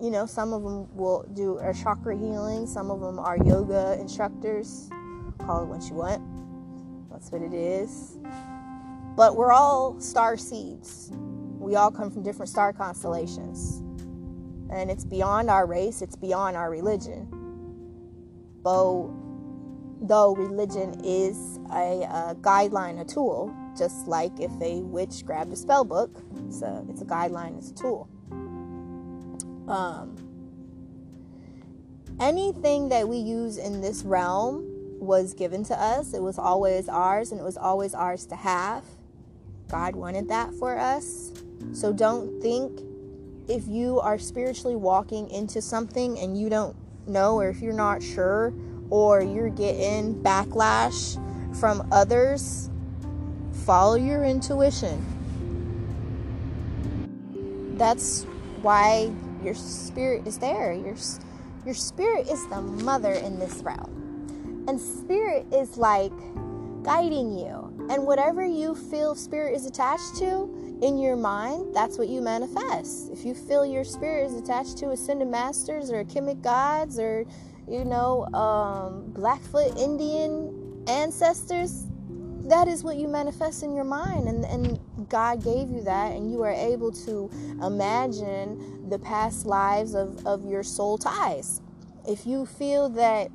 you 0.01 0.09
know, 0.09 0.25
some 0.25 0.51
of 0.51 0.63
them 0.63 0.87
will 0.95 1.23
do 1.33 1.59
a 1.59 1.73
chakra 1.73 2.17
healing. 2.17 2.65
Some 2.65 2.89
of 2.89 3.01
them 3.01 3.19
are 3.19 3.37
yoga 3.37 3.97
instructors. 3.99 4.89
Call 5.37 5.63
it 5.63 5.67
what 5.67 5.83
you 5.83 5.93
want. 5.93 6.23
That's 7.11 7.31
what 7.31 7.43
it 7.43 7.53
is. 7.53 8.17
But 9.15 9.35
we're 9.35 9.51
all 9.51 9.99
star 9.99 10.37
seeds. 10.37 11.11
We 11.13 11.75
all 11.75 11.91
come 11.91 12.09
from 12.09 12.23
different 12.23 12.49
star 12.49 12.73
constellations. 12.73 13.83
And 14.71 14.89
it's 14.89 15.05
beyond 15.05 15.51
our 15.51 15.67
race, 15.67 16.01
it's 16.01 16.15
beyond 16.15 16.57
our 16.57 16.71
religion. 16.71 17.27
Though, 18.63 19.13
though 20.01 20.35
religion 20.35 20.99
is 21.03 21.59
a, 21.71 22.03
a 22.03 22.35
guideline, 22.41 22.99
a 22.99 23.05
tool, 23.05 23.55
just 23.77 24.07
like 24.07 24.31
if 24.39 24.51
a 24.61 24.81
witch 24.81 25.25
grabbed 25.25 25.53
a 25.53 25.55
spell 25.55 25.85
book, 25.85 26.11
it's 26.47 26.61
a, 26.61 26.83
it's 26.89 27.01
a 27.01 27.05
guideline, 27.05 27.57
it's 27.57 27.69
a 27.69 27.75
tool. 27.75 28.09
Um, 29.67 30.15
anything 32.19 32.89
that 32.89 33.07
we 33.07 33.17
use 33.17 33.57
in 33.57 33.81
this 33.81 34.03
realm 34.03 34.67
was 34.99 35.33
given 35.33 35.63
to 35.65 35.79
us. 35.79 36.13
It 36.13 36.21
was 36.21 36.37
always 36.37 36.87
ours, 36.87 37.31
and 37.31 37.39
it 37.39 37.43
was 37.43 37.57
always 37.57 37.93
ours 37.93 38.25
to 38.27 38.35
have. 38.35 38.83
God 39.67 39.95
wanted 39.95 40.27
that 40.29 40.53
for 40.53 40.77
us. 40.77 41.31
So 41.73 41.91
don't 41.91 42.41
think 42.41 42.81
if 43.47 43.67
you 43.67 43.99
are 43.99 44.17
spiritually 44.17 44.75
walking 44.75 45.29
into 45.29 45.61
something 45.61 46.19
and 46.19 46.39
you 46.39 46.49
don't 46.49 46.75
know, 47.07 47.39
or 47.39 47.49
if 47.49 47.61
you're 47.61 47.73
not 47.73 48.03
sure, 48.03 48.53
or 48.91 49.23
you're 49.23 49.49
getting 49.49 50.13
backlash 50.21 51.17
from 51.59 51.87
others, 51.91 52.69
follow 53.65 53.95
your 53.95 54.23
intuition. 54.23 55.03
That's 57.77 58.23
why 58.61 59.11
your 59.43 59.55
spirit 59.55 60.27
is 60.27 60.37
there. 60.37 60.73
Your 60.73 60.95
your 61.65 61.75
spirit 61.75 62.27
is 62.27 62.47
the 62.49 62.61
mother 62.61 63.13
in 63.13 63.39
this 63.39 63.61
realm. 63.63 64.65
And 64.67 64.79
spirit 64.79 65.45
is 65.51 65.77
like 65.77 66.11
guiding 66.83 67.37
you. 67.37 67.71
And 67.89 68.05
whatever 68.05 68.45
you 68.45 68.75
feel 68.75 69.15
spirit 69.15 69.55
is 69.55 69.65
attached 69.65 70.17
to 70.17 70.79
in 70.81 70.97
your 70.97 71.15
mind, 71.15 71.75
that's 71.75 71.97
what 71.97 72.07
you 72.07 72.21
manifest. 72.21 73.11
If 73.11 73.25
you 73.25 73.33
feel 73.35 73.65
your 73.65 73.83
spirit 73.83 74.25
is 74.25 74.35
attached 74.35 74.77
to 74.79 74.89
ascended 74.89 75.27
masters 75.27 75.91
or 75.91 76.03
Kemet 76.03 76.41
gods 76.41 76.97
or 76.99 77.25
you 77.67 77.85
know, 77.85 78.25
um, 78.33 79.11
Blackfoot 79.11 79.77
Indian 79.77 80.83
ancestors, 80.87 81.85
that 82.45 82.67
is 82.67 82.83
what 82.83 82.97
you 82.97 83.07
manifest 83.07 83.63
in 83.63 83.73
your 83.73 83.83
mind. 83.83 84.27
And, 84.27 84.45
and 84.45 84.79
god 85.09 85.43
gave 85.43 85.69
you 85.69 85.81
that 85.83 86.11
and 86.11 86.31
you 86.31 86.41
are 86.43 86.51
able 86.51 86.91
to 86.91 87.29
imagine 87.63 88.89
the 88.89 88.99
past 88.99 89.45
lives 89.45 89.93
of, 89.93 90.25
of 90.25 90.45
your 90.45 90.63
soul 90.63 90.97
ties. 90.97 91.61
If 92.07 92.25
you 92.25 92.45
feel 92.45 92.89
that 92.89 93.29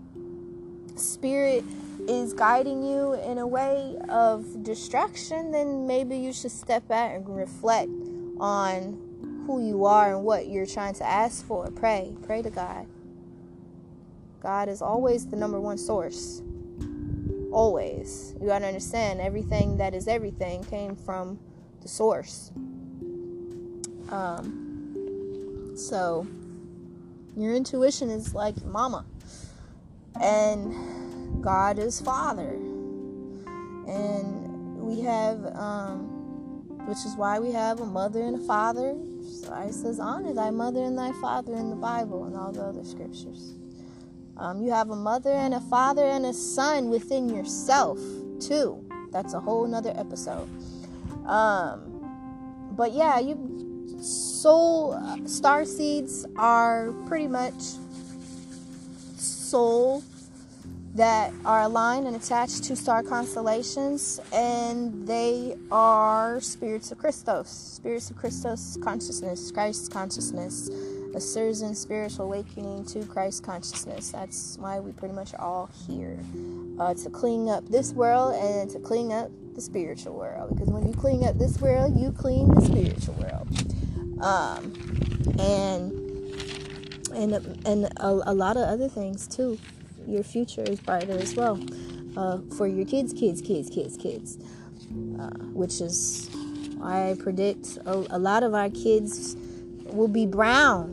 spirit 0.97 1.65
is 2.09 2.33
guiding 2.33 2.83
you 2.83 3.15
in 3.15 3.39
a 3.39 3.47
way 3.47 3.97
of 4.09 4.63
destruction 4.63 5.51
then 5.51 5.87
maybe 5.87 6.17
you 6.17 6.33
should 6.33 6.51
step 6.51 6.87
back 6.89 7.17
and 7.17 7.29
reflect 7.29 7.91
on 8.39 9.03
who 9.47 9.67
you 9.67 9.85
are 9.85 10.15
and 10.15 10.25
what 10.25 10.49
you're 10.49 10.67
trying 10.67 10.95
to 10.95 11.07
ask 11.07 11.47
for. 11.47 11.71
Pray. 11.71 12.15
Pray 12.23 12.43
to 12.43 12.51
god 12.51 12.87
god 14.41 14.69
is 14.69 14.83
always 14.83 15.27
the 15.27 15.37
number 15.37 15.61
one 15.61 15.79
source 15.79 16.43
always. 17.57 18.35
You 18.39 18.49
gotta 18.49 18.67
understand 18.67 19.21
everything 19.21 19.79
that 19.79 19.95
is 19.95 20.07
everything 20.09 20.63
came 20.65 20.95
from 20.95 21.39
the 21.81 21.89
source. 21.89 22.53
Um, 24.11 25.73
so 25.75 26.27
your 27.35 27.55
intuition 27.55 28.11
is 28.11 28.35
like 28.35 28.63
mama, 28.65 29.07
and 30.21 31.43
God 31.43 31.79
is 31.79 32.01
father, 32.01 32.51
and 33.89 34.77
we 34.79 35.01
have, 35.01 35.45
um, 35.57 36.01
which 36.87 36.99
is 36.99 37.17
why 37.17 37.39
we 37.39 37.53
have 37.53 37.81
a 37.81 37.87
mother 37.87 38.23
and 38.23 38.37
a 38.37 38.47
father. 38.47 38.95
So 39.23 39.55
it 39.55 39.73
says, 39.73 39.99
"Honor 39.99 40.35
thy 40.35 40.51
mother 40.51 40.83
and 40.83 40.97
thy 40.97 41.13
father" 41.23 41.55
in 41.55 41.71
the 41.71 41.77
Bible 41.77 42.25
and 42.25 42.37
all 42.37 42.53
the 42.53 42.63
other 42.63 42.85
scriptures. 42.85 43.55
Um, 44.39 44.63
you 44.63 44.71
have 44.71 44.91
a 44.91 44.97
mother 44.97 45.33
and 45.33 45.55
a 45.55 45.61
father 45.61 46.05
and 46.05 46.27
a 46.27 46.33
son 46.33 46.91
within 46.91 47.29
yourself, 47.29 47.99
too. 48.41 48.85
That's 49.11 49.35
a 49.35 49.41
whole 49.41 49.67
nother 49.67 49.95
episode. 49.97 50.49
Um, 51.27 52.73
but 52.73 52.93
yeah, 52.93 53.19
you 53.19 53.57
soul 54.01 54.93
uh, 54.93 55.27
star 55.27 55.65
seeds 55.65 56.27
are 56.37 56.93
pretty 57.07 57.27
much 57.27 57.55
soul 59.17 60.03
that 60.95 61.33
are 61.45 61.63
aligned 61.63 62.07
and 62.07 62.17
attached 62.17 62.65
to 62.65 62.77
star 62.77 63.03
constellations, 63.03 64.21
and 64.33 65.07
they 65.07 65.57
are 65.71 66.41
spirits 66.41 66.91
of 66.91 66.99
Christos, 66.99 67.49
spirits 67.49 68.11
of 68.11 68.17
Christos 68.17 68.79
consciousness, 68.83 69.51
Christ 69.51 69.93
consciousness 69.93 70.71
a 71.17 71.21
certain 71.21 71.75
spiritual 71.75 72.27
awakening 72.27 72.85
to 72.85 73.03
Christ 73.07 73.43
consciousness. 73.43 74.11
That's 74.11 74.59
why 74.59 74.81
we 74.81 74.93
pretty 74.93 75.15
much 75.15 75.35
all 75.35 75.71
here 75.87 76.19
uh, 76.79 76.93
to 76.93 77.09
clean 77.09 77.49
up 77.49 77.67
this 77.69 77.93
world 77.95 78.35
and 78.35 78.71
to 78.71 78.79
clean 78.79 79.11
up 79.11 79.31
the 79.55 79.63
spiritual 79.63 80.13
world. 80.13 80.51
Because 80.51 80.69
when 80.69 80.87
you 80.87 80.93
clean 80.93 81.25
up 81.25 81.39
this 81.39 81.59
world, 81.59 81.99
you 81.99 82.13
clean 82.13 82.55
the 82.55 82.61
spiritual 82.61 83.15
world. 83.15 83.49
Um, 84.23 84.75
and 85.41 85.93
and 87.15 87.67
and 87.67 87.85
a, 87.97 88.31
a 88.31 88.35
lot 88.35 88.59
of 88.59 88.65
other 88.65 88.89
things 88.89 89.27
too. 89.27 89.59
Your 90.07 90.23
future 90.23 90.63
is 90.63 90.81
brighter 90.81 91.13
as 91.13 91.35
well 91.35 91.59
uh, 92.15 92.39
for 92.59 92.67
your 92.67 92.85
kids, 92.85 93.15
kids, 93.15 93.41
kids, 93.41 93.71
kids, 93.71 93.97
kids. 93.97 94.37
Uh, 95.19 95.31
which 95.53 95.81
is 95.81 96.31
I 96.83 97.17
predict 97.19 97.79
a, 97.87 98.07
a 98.11 98.19
lot 98.19 98.43
of 98.43 98.55
our 98.55 98.69
kids 98.69 99.35
will 99.97 100.09
be 100.09 100.27
brown. 100.27 100.93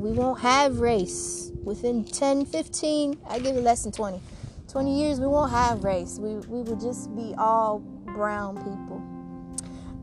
We 0.00 0.12
won't 0.12 0.40
have 0.40 0.80
race. 0.80 1.50
Within 1.64 2.04
10 2.04 2.46
15 2.46 3.18
i 3.28 3.38
give 3.38 3.54
it 3.54 3.62
less 3.62 3.82
than 3.82 3.92
20 3.92 4.22
20 4.68 4.98
years 4.98 5.20
we 5.20 5.26
won't 5.26 5.50
have 5.50 5.84
race. 5.84 6.18
We, 6.18 6.36
we 6.46 6.62
will 6.62 6.80
just 6.80 7.14
be 7.14 7.34
all 7.36 7.80
brown 7.80 8.56
people. 8.56 9.02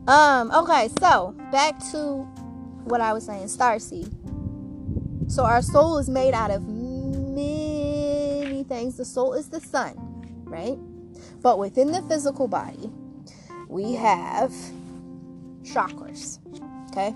Um 0.06 0.52
okay 0.52 0.88
so 1.00 1.34
back 1.50 1.78
to 1.90 2.22
what 2.84 3.00
i 3.00 3.12
was 3.12 3.26
saying 3.26 3.48
star 3.48 3.80
seed. 3.80 4.08
So 5.28 5.44
our 5.44 5.62
soul 5.62 5.98
is 5.98 6.08
made 6.08 6.34
out 6.34 6.52
of 6.52 6.68
many 6.68 8.62
things. 8.68 8.96
The 8.96 9.04
soul 9.04 9.32
is 9.32 9.48
the 9.48 9.60
sun 9.60 9.94
right? 10.44 10.78
But 11.42 11.58
within 11.58 11.90
the 11.90 12.02
physical 12.02 12.46
body 12.46 12.90
we 13.68 13.94
have 13.94 14.52
chakras 15.64 16.38
okay 16.90 17.14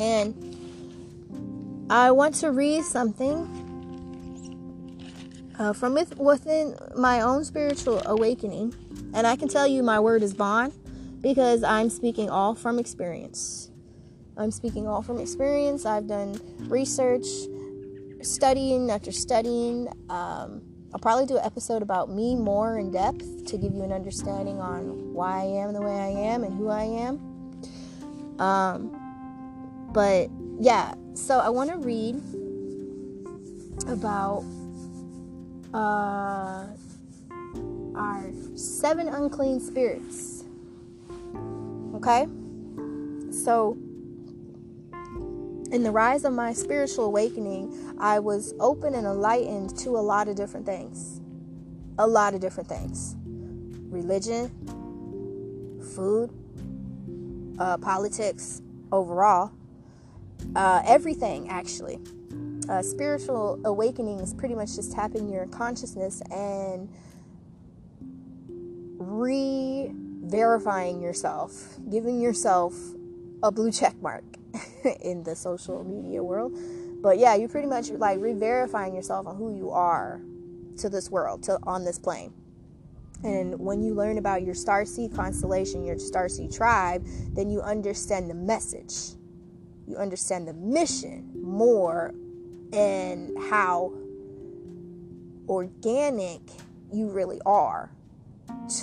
and 0.00 1.86
I 1.90 2.10
want 2.10 2.34
to 2.36 2.50
read 2.50 2.84
something 2.84 3.46
uh, 5.58 5.72
from 5.74 5.98
within 6.16 6.74
my 6.96 7.20
own 7.20 7.44
spiritual 7.44 8.02
awakening, 8.06 8.74
and 9.12 9.26
I 9.26 9.36
can 9.36 9.48
tell 9.48 9.66
you 9.66 9.82
my 9.82 10.00
word 10.00 10.22
is 10.22 10.32
bond 10.32 10.72
because 11.20 11.62
I'm 11.62 11.90
speaking 11.90 12.30
all 12.30 12.54
from 12.54 12.78
experience. 12.78 13.70
I'm 14.38 14.50
speaking 14.50 14.88
all 14.88 15.02
from 15.02 15.18
experience. 15.18 15.84
I've 15.84 16.06
done 16.06 16.40
research, 16.60 17.26
studying 18.22 18.90
after 18.90 19.12
studying. 19.12 19.88
Um, 20.08 20.62
I'll 20.94 21.00
probably 21.00 21.26
do 21.26 21.36
an 21.36 21.44
episode 21.44 21.82
about 21.82 22.10
me 22.10 22.34
more 22.34 22.78
in 22.78 22.90
depth 22.90 23.46
to 23.46 23.58
give 23.58 23.74
you 23.74 23.82
an 23.82 23.92
understanding 23.92 24.60
on 24.60 25.12
why 25.12 25.40
I 25.40 25.44
am 25.44 25.74
the 25.74 25.82
way 25.82 25.92
I 25.92 26.08
am 26.08 26.42
and 26.42 26.56
who 26.56 26.68
I 26.68 26.84
am. 26.84 28.40
Um, 28.40 28.99
but 29.92 30.28
yeah, 30.58 30.94
so 31.14 31.38
I 31.38 31.48
want 31.48 31.70
to 31.70 31.76
read 31.76 32.20
about 33.88 34.44
uh, 35.74 36.66
our 37.94 38.30
seven 38.54 39.08
unclean 39.08 39.60
spirits. 39.60 40.44
Okay? 41.94 42.26
So, 43.32 43.76
in 45.72 45.82
the 45.82 45.90
rise 45.90 46.24
of 46.24 46.32
my 46.32 46.52
spiritual 46.52 47.04
awakening, 47.04 47.94
I 47.98 48.18
was 48.18 48.54
open 48.58 48.94
and 48.94 49.06
enlightened 49.06 49.78
to 49.78 49.90
a 49.90 50.00
lot 50.00 50.28
of 50.28 50.36
different 50.36 50.66
things. 50.66 51.20
A 51.98 52.06
lot 52.06 52.34
of 52.34 52.40
different 52.40 52.68
things 52.68 53.16
religion, 53.90 54.48
food, 55.94 56.30
uh, 57.58 57.76
politics 57.76 58.62
overall, 58.92 59.52
uh, 60.56 60.82
everything 60.84 61.48
actually. 61.48 61.98
Uh, 62.68 62.82
spiritual 62.82 63.60
awakening 63.64 64.20
is 64.20 64.32
pretty 64.32 64.54
much 64.54 64.76
just 64.76 64.92
tapping 64.92 65.28
your 65.28 65.46
consciousness 65.46 66.22
and 66.30 66.88
re 68.98 69.90
verifying 69.94 71.00
yourself, 71.00 71.78
giving 71.90 72.20
yourself 72.20 72.74
a 73.42 73.50
blue 73.50 73.72
check 73.72 74.00
mark 74.00 74.22
in 75.00 75.22
the 75.24 75.34
social 75.34 75.82
media 75.84 76.22
world. 76.22 76.56
But 77.02 77.18
yeah, 77.18 77.34
you're 77.34 77.48
pretty 77.48 77.68
much 77.68 77.90
like 77.90 78.20
re-verifying 78.20 78.94
yourself 78.94 79.26
on 79.26 79.36
who 79.36 79.56
you 79.56 79.70
are 79.70 80.20
to 80.78 80.88
this 80.88 81.10
world, 81.10 81.42
to 81.44 81.58
on 81.64 81.84
this 81.84 81.98
plane. 81.98 82.32
And 83.22 83.58
when 83.58 83.82
you 83.82 83.94
learn 83.94 84.18
about 84.18 84.42
your 84.42 84.54
star 84.54 84.84
seed 84.84 85.14
constellation, 85.14 85.84
your 85.84 85.98
star 85.98 86.28
seed 86.28 86.52
tribe, 86.52 87.04
then 87.34 87.50
you 87.50 87.60
understand 87.60 88.30
the 88.30 88.34
message. 88.34 89.16
You 89.90 89.96
understand 89.96 90.46
the 90.46 90.52
mission 90.52 91.32
more 91.42 92.14
and 92.72 93.36
how 93.50 93.92
organic 95.48 96.40
you 96.92 97.08
really 97.08 97.40
are 97.44 97.90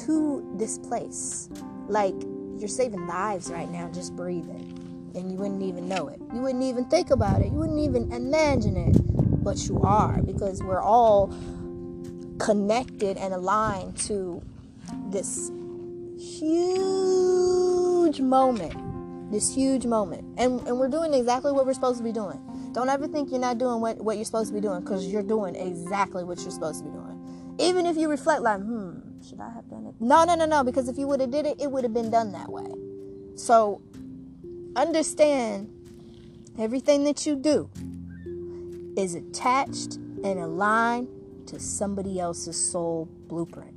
to 0.04 0.54
this 0.58 0.78
place. 0.78 1.48
Like 1.88 2.13
you're 2.58 2.67
saving 2.67 3.08
lives 3.08 3.50
right 3.50 3.72
now 3.72 3.89
just 3.93 4.17
breathing. 4.17 4.74
And 5.15 5.32
you 5.32 5.38
wouldn't 5.38 5.63
even 5.63 5.88
know 5.88 6.10
it. 6.10 6.20
You 6.34 6.41
wouldn't 6.41 6.65
even 6.65 6.84
think 6.89 7.10
about 7.10 7.39
it. 7.41 7.54
You 7.54 7.60
wouldn't 7.60 7.80
even 7.80 8.12
imagine 8.12 8.76
it. 8.76 8.98
But 9.41 9.65
you 9.70 9.80
are 9.84 10.22
because 10.24 10.62
we're 10.62 10.82
all 10.82 11.34
connected 12.38 13.15
and 13.15 13.34
aligned 13.34 13.96
to 14.00 14.41
this 15.10 15.52
huge 16.20 16.50
moment. 18.20 18.76
This 19.32 19.54
huge 19.54 19.86
moment. 19.86 20.24
And, 20.38 20.62
and 20.68 20.80
we're 20.80 20.88
doing 20.88 21.13
exactly 21.13 21.52
what 21.52 21.66
we're 21.66 21.74
supposed 21.74 21.98
to 21.98 22.04
be 22.04 22.13
doing. 22.13 22.40
Don't 22.74 22.90
ever 22.90 23.08
think 23.08 23.30
you're 23.30 23.40
not 23.40 23.58
doing 23.58 23.82
what, 23.82 23.98
what 23.98 24.18
you're 24.18 24.26
supposed 24.26 24.50
to 24.50 24.54
be 24.54 24.62
doing 24.62 24.82
because 24.82 25.08
you're 25.08 25.24
doing 25.24 25.56
exactly 25.56 26.24
what 26.24 26.40
you're 26.40 26.52
supposed 26.52 26.80
to 26.80 26.86
be 26.86 26.92
doing. 26.92 27.56
Even 27.60 27.86
if 27.86 27.98
you 27.98 28.08
reflect, 28.10 28.42
like, 28.42 28.62
hmm, 28.62 29.00
should 29.28 29.40
I 29.40 29.50
have 29.50 29.70
done 29.70 29.88
it? 29.88 29.96
No, 30.00 30.24
no, 30.24 30.36
no, 30.36 30.46
no, 30.46 30.63
because 30.63 30.88
if 30.88 30.98
you 30.98 31.08
would 31.08 31.20
have 31.20 31.32
did 31.32 31.46
it, 31.46 31.60
it 31.60 31.72
would 31.72 31.84
have 31.84 31.94
been 31.94 32.12
done 32.12 32.32
that 32.34 32.52
way. 32.52 32.72
So 33.36 33.82
understand 34.76 35.74
everything 36.60 37.04
that 37.06 37.26
you 37.26 37.36
do 37.36 37.70
is 38.96 39.16
attached 39.16 39.96
and 39.96 40.40
aligned 40.40 41.08
to 41.48 41.60
somebody 41.60 42.20
else's 42.20 42.56
soul 42.56 43.10
blueprint. 43.28 43.74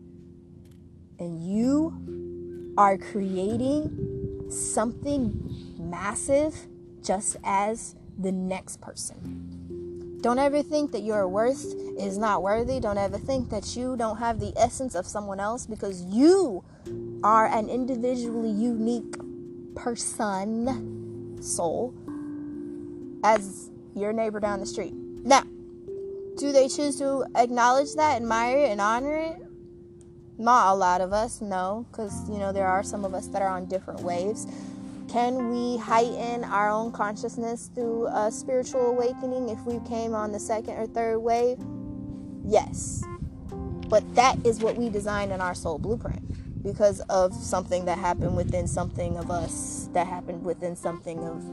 And 1.18 1.42
you 1.42 2.74
are 2.76 2.96
creating 2.98 4.19
something 4.50 5.76
massive 5.78 6.54
just 7.02 7.36
as 7.44 7.94
the 8.18 8.32
next 8.32 8.80
person. 8.80 10.18
Don't 10.20 10.38
ever 10.38 10.62
think 10.62 10.92
that 10.92 11.00
your 11.00 11.26
worth 11.26 11.64
is 11.98 12.18
not 12.18 12.42
worthy. 12.42 12.78
Don't 12.78 12.98
ever 12.98 13.16
think 13.16 13.48
that 13.48 13.74
you 13.74 13.96
don't 13.96 14.18
have 14.18 14.38
the 14.38 14.52
essence 14.56 14.94
of 14.94 15.06
someone 15.06 15.40
else 15.40 15.66
because 15.66 16.02
you 16.04 16.62
are 17.24 17.46
an 17.46 17.70
individually 17.70 18.50
unique 18.50 19.14
person, 19.74 21.38
soul, 21.40 21.94
as 23.24 23.70
your 23.94 24.12
neighbor 24.12 24.40
down 24.40 24.60
the 24.60 24.66
street. 24.66 24.92
Now, 24.92 25.42
do 26.36 26.52
they 26.52 26.68
choose 26.68 26.96
to 26.98 27.24
acknowledge 27.34 27.94
that, 27.94 28.16
admire 28.16 28.58
it, 28.58 28.70
and 28.70 28.80
honor 28.80 29.16
it? 29.16 29.49
Not 30.40 30.72
a 30.72 30.74
lot 30.74 31.02
of 31.02 31.12
us, 31.12 31.42
no, 31.42 31.84
because 31.90 32.26
you 32.30 32.38
know 32.38 32.50
there 32.50 32.66
are 32.66 32.82
some 32.82 33.04
of 33.04 33.12
us 33.12 33.26
that 33.26 33.42
are 33.42 33.48
on 33.48 33.66
different 33.66 34.00
waves. 34.00 34.46
Can 35.06 35.50
we 35.50 35.76
heighten 35.76 36.44
our 36.44 36.70
own 36.70 36.92
consciousness 36.92 37.70
through 37.74 38.06
a 38.06 38.30
spiritual 38.32 38.86
awakening 38.86 39.50
if 39.50 39.60
we 39.66 39.86
came 39.86 40.14
on 40.14 40.32
the 40.32 40.40
second 40.40 40.78
or 40.78 40.86
third 40.86 41.18
wave? 41.18 41.58
Yes. 42.42 43.04
But 43.88 44.14
that 44.14 44.38
is 44.46 44.60
what 44.60 44.76
we 44.76 44.88
designed 44.88 45.30
in 45.30 45.42
our 45.42 45.54
soul 45.54 45.78
blueprint 45.78 46.62
because 46.62 47.00
of 47.10 47.34
something 47.34 47.84
that 47.84 47.98
happened 47.98 48.34
within 48.34 48.66
something 48.66 49.18
of 49.18 49.30
us, 49.30 49.90
that 49.92 50.06
happened 50.06 50.42
within 50.42 50.74
something 50.74 51.18
of 51.18 51.44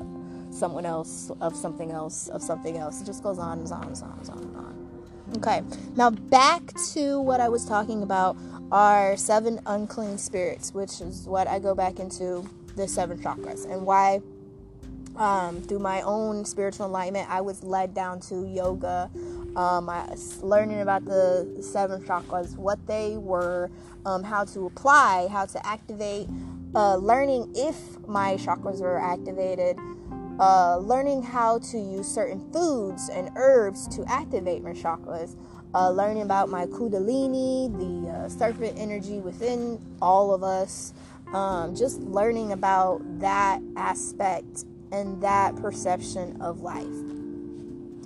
someone 0.55 0.85
else, 0.85 1.29
of 1.41 1.57
something 1.57 1.91
else, 1.91 2.29
of 2.29 2.41
something 2.41 2.77
else. 2.77 3.01
It 3.01 3.05
just 3.05 3.21
goes 3.21 3.37
on 3.37 3.59
and 3.59 3.69
on 3.69 3.83
and 3.83 4.01
on 4.01 4.19
and 4.19 4.29
on 4.29 4.37
and 4.37 4.55
on. 4.55 4.87
Okay, 5.37 5.61
now 5.97 6.09
back 6.09 6.61
to 6.93 7.19
what 7.19 7.41
I 7.41 7.49
was 7.49 7.65
talking 7.65 8.01
about 8.01 8.37
are 8.71 9.15
seven 9.15 9.61
unclean 9.65 10.17
spirits, 10.17 10.73
which 10.73 11.01
is 11.01 11.25
what 11.25 11.47
I 11.47 11.59
go 11.59 11.73
back 11.73 11.99
into 11.99 12.47
the 12.75 12.87
seven 12.87 13.17
chakras. 13.17 13.69
And 13.69 13.85
why? 13.85 14.21
Um, 15.15 15.63
through 15.63 15.79
my 15.79 16.03
own 16.03 16.45
spiritual 16.45 16.85
enlightenment 16.85 17.27
i 17.27 17.41
was 17.41 17.63
led 17.63 17.95
down 17.95 18.19
to 18.29 18.47
yoga. 18.47 19.09
Um, 19.55 19.89
I, 19.89 20.15
learning 20.41 20.81
about 20.81 21.05
the 21.05 21.57
seven 21.59 22.03
chakras 22.03 22.55
what 22.55 22.85
they 22.85 23.17
were 23.17 23.71
um, 24.05 24.23
how 24.23 24.45
to 24.45 24.67
apply 24.67 25.27
how 25.31 25.47
to 25.47 25.65
activate 25.65 26.27
uh, 26.75 26.97
learning 26.97 27.51
if 27.55 27.75
my 28.07 28.35
chakras 28.35 28.79
were 28.79 28.99
activated 28.99 29.79
uh, 30.39 30.77
learning 30.77 31.23
how 31.23 31.59
to 31.59 31.77
use 31.77 32.07
certain 32.07 32.51
foods 32.51 33.09
and 33.09 33.29
herbs 33.35 33.87
to 33.87 34.03
activate 34.07 34.63
my 34.63 34.71
chakras 34.71 35.35
uh, 35.73 35.89
learning 35.89 36.21
about 36.21 36.49
my 36.49 36.65
kundalini 36.67 37.71
the 37.77 38.09
uh, 38.09 38.29
serpent 38.29 38.77
energy 38.77 39.19
within 39.19 39.79
all 40.01 40.33
of 40.33 40.43
us 40.43 40.93
um, 41.33 41.75
just 41.75 41.99
learning 42.01 42.51
about 42.51 43.01
that 43.19 43.61
aspect 43.75 44.65
and 44.91 45.21
that 45.21 45.55
perception 45.57 46.41
of 46.41 46.61
life. 46.61 46.85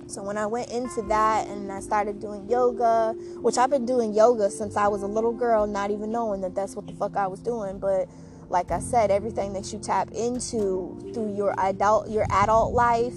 So 0.08 0.22
when 0.22 0.36
I 0.36 0.46
went 0.46 0.70
into 0.70 1.00
that 1.08 1.46
and 1.46 1.72
I 1.72 1.80
started 1.80 2.20
doing 2.20 2.48
yoga, 2.48 3.14
which 3.36 3.56
I've 3.56 3.70
been 3.70 3.86
doing 3.86 4.12
yoga 4.12 4.50
since 4.50 4.76
I 4.76 4.88
was 4.88 5.02
a 5.02 5.06
little 5.06 5.32
girl, 5.32 5.66
not 5.66 5.90
even 5.90 6.10
knowing 6.10 6.42
that 6.42 6.54
that's 6.54 6.76
what 6.76 6.86
the 6.86 6.92
fuck 6.92 7.16
I 7.16 7.26
was 7.28 7.40
doing, 7.40 7.78
but 7.78 8.08
like 8.52 8.70
I 8.70 8.80
said, 8.80 9.10
everything 9.10 9.54
that 9.54 9.72
you 9.72 9.78
tap 9.78 10.10
into 10.12 11.10
through 11.14 11.34
your 11.34 11.54
adult 11.58 12.10
your 12.10 12.26
adult 12.30 12.74
life 12.74 13.16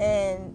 and 0.00 0.52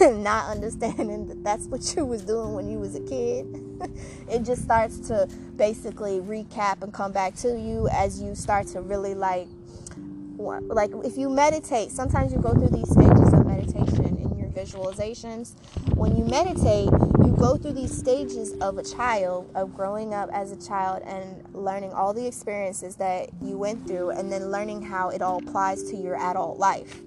not 0.22 0.50
understanding 0.50 1.28
that 1.28 1.42
that's 1.44 1.66
what 1.66 1.94
you 1.96 2.04
was 2.04 2.22
doing 2.22 2.52
when 2.52 2.68
you 2.68 2.78
was 2.78 2.94
a 2.94 3.00
kid. 3.00 3.46
It 4.30 4.44
just 4.44 4.62
starts 4.62 4.98
to 5.08 5.28
basically 5.56 6.18
recap 6.20 6.82
and 6.82 6.92
come 6.92 7.12
back 7.12 7.34
to 7.36 7.48
you 7.48 7.88
as 7.88 8.20
you 8.20 8.34
start 8.34 8.66
to 8.68 8.80
really 8.80 9.14
like 9.14 9.46
like 10.38 10.90
if 11.04 11.16
you 11.16 11.28
meditate 11.28 11.90
sometimes 11.90 12.32
you 12.32 12.40
go 12.40 12.52
through 12.52 12.68
these 12.68 12.90
stages 12.90 13.32
of 13.32 13.46
meditation 13.46 14.23
visualizations. 14.54 15.54
When 15.94 16.16
you 16.16 16.24
meditate 16.24 16.90
you 17.24 17.34
go 17.38 17.56
through 17.56 17.72
these 17.72 17.96
stages 17.96 18.52
of 18.60 18.76
a 18.76 18.82
child 18.82 19.50
of 19.54 19.74
growing 19.74 20.12
up 20.12 20.28
as 20.32 20.52
a 20.52 20.68
child 20.68 21.02
and 21.04 21.42
learning 21.54 21.92
all 21.92 22.12
the 22.12 22.26
experiences 22.26 22.96
that 22.96 23.30
you 23.40 23.56
went 23.56 23.86
through 23.86 24.10
and 24.10 24.30
then 24.30 24.50
learning 24.50 24.82
how 24.82 25.08
it 25.08 25.22
all 25.22 25.38
applies 25.38 25.82
to 25.84 25.96
your 25.96 26.16
adult 26.16 26.58
life. 26.58 27.00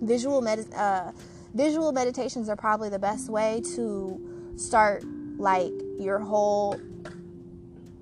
Visual 0.00 0.40
med- 0.40 0.72
uh, 0.74 1.10
visual 1.52 1.90
meditations 1.90 2.48
are 2.48 2.56
probably 2.56 2.88
the 2.88 2.98
best 2.98 3.28
way 3.28 3.60
to 3.74 4.54
start 4.56 5.02
like 5.36 5.72
your 5.98 6.20
whole 6.20 6.78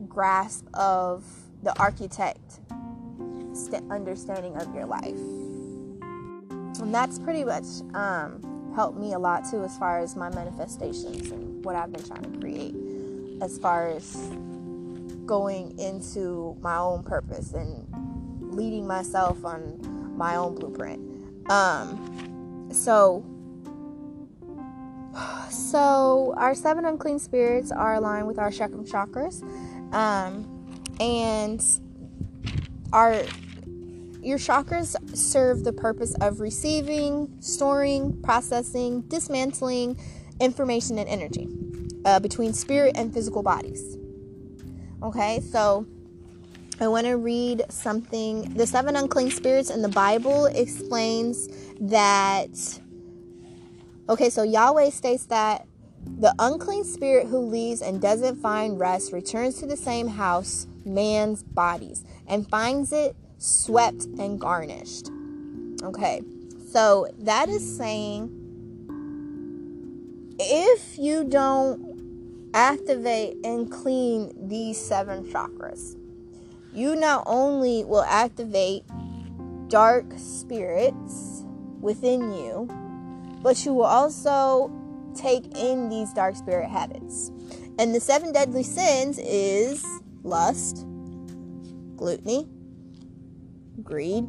grasp 0.09 0.67
of 0.75 1.25
the 1.63 1.79
architect 1.79 2.61
st- 3.55 3.91
understanding 3.91 4.55
of 4.57 4.75
your 4.75 4.85
life. 4.85 5.17
And 6.81 6.93
that's 6.93 7.19
pretty 7.19 7.45
much 7.45 7.65
um, 7.95 8.52
helped 8.75 8.99
me 8.99 9.13
a 9.13 9.19
lot 9.19 9.45
too 9.49 9.63
as 9.65 9.77
far 9.79 9.99
as 10.01 10.17
my 10.17 10.29
manifestations 10.31 11.31
and 11.31 11.65
what 11.65 11.77
i've 11.77 11.93
been 11.93 12.05
trying 12.05 12.23
to 12.23 12.39
create 12.41 12.75
as 13.43 13.59
far 13.59 13.89
as 13.89 14.15
going 15.27 15.79
into 15.79 16.57
my 16.61 16.77
own 16.77 17.03
purpose 17.03 17.53
and 17.53 17.87
leading 18.55 18.87
myself 18.87 19.45
on 19.45 20.17
my 20.17 20.37
own 20.37 20.55
blueprint 20.55 21.01
um, 21.51 22.69
so 22.73 23.25
so, 25.53 26.33
our 26.39 26.55
seven 26.55 26.87
unclean 26.87 27.19
spirits 27.19 27.71
are 27.71 27.95
aligned 27.97 28.27
with 28.27 28.39
our 28.39 28.51
chakram 28.51 28.89
chakras. 28.89 29.43
Um, 29.93 30.49
and 30.99 31.63
our 32.93 33.23
your 34.23 34.39
chakras 34.39 34.97
serve 35.17 35.65
the 35.65 35.73
purpose 35.73 36.15
of 36.21 36.41
receiving, 36.41 37.37
storing, 37.41 38.21
processing, 38.23 39.03
dismantling 39.03 39.99
information 40.41 40.99
and 40.99 41.09
energy 41.09 41.49
uh, 42.05 42.21
between 42.21 42.53
spirit 42.53 42.97
and 42.97 43.13
physical 43.13 43.43
bodies. 43.43 43.97
Okay, 45.03 45.41
so 45.41 45.87
I 46.81 46.89
want 46.89 47.07
to 47.07 47.17
read 47.17 47.65
something. 47.69 48.55
The 48.55 48.67
seven 48.67 48.97
unclean 48.97 49.31
spirits 49.31 49.71
in 49.71 49.83
the 49.83 49.89
Bible 49.89 50.47
explains 50.47 51.49
that 51.81 52.81
Okay, 54.09 54.31
so 54.31 54.43
Yahweh 54.43 54.91
states 54.91 55.27
that 55.27 55.67
the 56.19 56.35
unclean 56.39 56.85
spirit 56.85 57.29
who 57.29 57.39
leaves 57.39 57.81
and 57.81 58.01
doesn't 58.01 58.37
find 58.37 58.79
rest 58.79 59.13
returns 59.13 59.59
to 59.61 59.67
the 59.67 59.77
same 59.77 60.09
house, 60.09 60.67
man's 60.85 61.43
bodies, 61.43 62.05
and 62.27 62.49
finds 62.49 62.93
it 62.93 63.15
swept 63.43 64.05
and 64.19 64.41
garnished. 64.41 65.11
Okay, 65.83 66.23
so 66.71 67.09
that 67.19 67.49
is 67.49 67.77
saying 67.77 68.31
if 70.39 70.99
you 70.99 71.25
don't 71.25 72.51
activate 72.55 73.37
and 73.45 73.71
clean 73.71 74.33
these 74.49 74.79
seven 74.79 75.25
chakras, 75.25 75.97
you 76.73 76.95
not 76.95 77.25
only 77.27 77.85
will 77.85 78.05
activate 78.05 78.85
dark 79.69 80.05
spirits 80.17 81.45
within 81.81 82.33
you 82.33 82.69
but 83.43 83.65
you 83.65 83.75
will 83.75 83.85
also 83.85 84.71
take 85.15 85.45
in 85.57 85.89
these 85.89 86.13
dark 86.13 86.37
spirit 86.37 86.71
habits. 86.71 87.31
And 87.79 87.95
the 87.95 88.01
seven 88.01 88.33
deadly 88.33 88.63
sins 88.63 89.19
is 89.19 89.85
lust, 90.23 90.87
gluttony, 91.97 92.49
greed, 93.83 94.27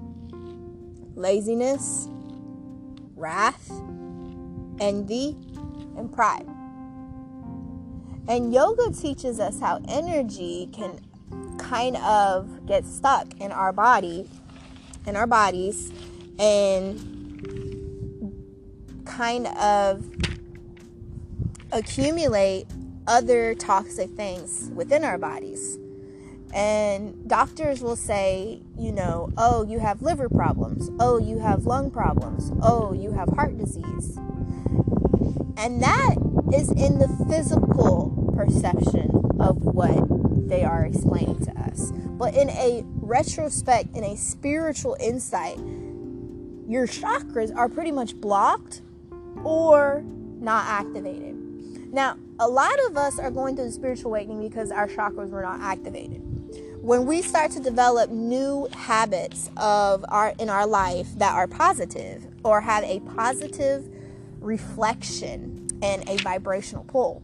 laziness, 1.15 2.08
wrath, 3.15 3.69
envy, 4.79 5.36
and 5.97 6.12
pride. 6.12 6.47
And 8.27 8.53
yoga 8.53 8.91
teaches 8.91 9.39
us 9.39 9.60
how 9.60 9.82
energy 9.88 10.69
can 10.71 10.99
kind 11.58 11.97
of 11.97 12.65
get 12.65 12.86
stuck 12.86 13.39
in 13.39 13.51
our 13.51 13.73
body, 13.73 14.29
in 15.06 15.15
our 15.15 15.27
bodies, 15.27 15.91
and 16.39 16.99
kind 19.06 19.47
of 19.47 20.06
accumulate 21.71 22.65
other 23.08 23.53
toxic 23.56 24.10
things 24.12 24.69
within 24.73 25.03
our 25.03 25.17
bodies. 25.17 25.77
And 26.53 27.27
doctors 27.27 27.81
will 27.81 27.95
say, 27.95 28.61
you 28.77 28.91
know, 28.91 29.31
oh, 29.37 29.65
you 29.65 29.79
have 29.79 30.03
liver 30.03 30.29
problems. 30.29 30.91
Oh, 30.99 31.17
you 31.17 31.39
have 31.39 31.65
lung 31.65 31.89
problems. 31.89 32.51
Oh, 32.61 32.93
you 32.93 33.11
have 33.11 33.29
heart 33.29 33.57
disease. 33.57 34.17
And 35.57 35.81
that 35.81 36.15
is 36.53 36.69
in 36.69 36.99
the 36.99 37.07
physical 37.27 38.33
perception 38.35 39.09
of 39.39 39.63
what 39.63 40.47
they 40.47 40.63
are 40.63 40.85
explaining 40.85 41.43
to 41.45 41.51
us. 41.59 41.91
But 41.91 42.35
in 42.35 42.49
a 42.51 42.83
retrospect, 42.85 43.95
in 43.95 44.03
a 44.03 44.15
spiritual 44.15 44.95
insight, 44.99 45.57
your 46.67 46.85
chakras 46.85 47.55
are 47.55 47.67
pretty 47.67 47.91
much 47.91 48.15
blocked 48.15 48.81
or 49.43 50.03
not 50.39 50.65
activated. 50.67 51.35
Now, 51.91 52.17
a 52.39 52.47
lot 52.47 52.77
of 52.87 52.97
us 52.97 53.17
are 53.19 53.31
going 53.31 53.55
through 53.55 53.65
the 53.65 53.71
spiritual 53.71 54.11
awakening 54.11 54.47
because 54.47 54.71
our 54.71 54.87
chakras 54.87 55.29
were 55.29 55.41
not 55.41 55.59
activated. 55.61 56.21
When 56.83 57.05
we 57.05 57.21
start 57.21 57.51
to 57.51 57.61
develop 57.61 58.09
new 58.09 58.67
habits 58.73 59.49
of 59.55 60.03
our 60.09 60.33
in 60.37 60.49
our 60.49 60.67
life 60.67 61.07
that 61.17 61.33
are 61.33 61.47
positive 61.47 62.27
or 62.43 62.59
have 62.59 62.83
a 62.83 62.99
positive 63.15 63.87
reflection 64.41 65.69
and 65.81 66.03
a 66.09 66.17
vibrational 66.17 66.83
pull, 66.83 67.23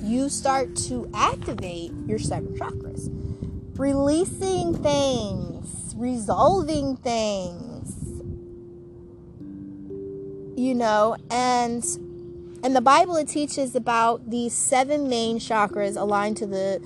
you 0.00 0.28
start 0.28 0.76
to 0.86 1.10
activate 1.12 1.90
your 2.06 2.20
seven 2.20 2.56
chakras, 2.56 3.10
releasing 3.76 4.72
things, 4.84 5.96
resolving 5.96 6.96
things, 6.96 7.92
you 10.56 10.76
know, 10.76 11.16
and 11.28 11.84
in 12.62 12.72
the 12.72 12.80
Bible 12.80 13.16
it 13.16 13.26
teaches 13.26 13.74
about 13.74 14.30
these 14.30 14.52
seven 14.52 15.08
main 15.08 15.40
chakras 15.40 15.96
aligned 15.96 16.36
to 16.36 16.46
the 16.46 16.80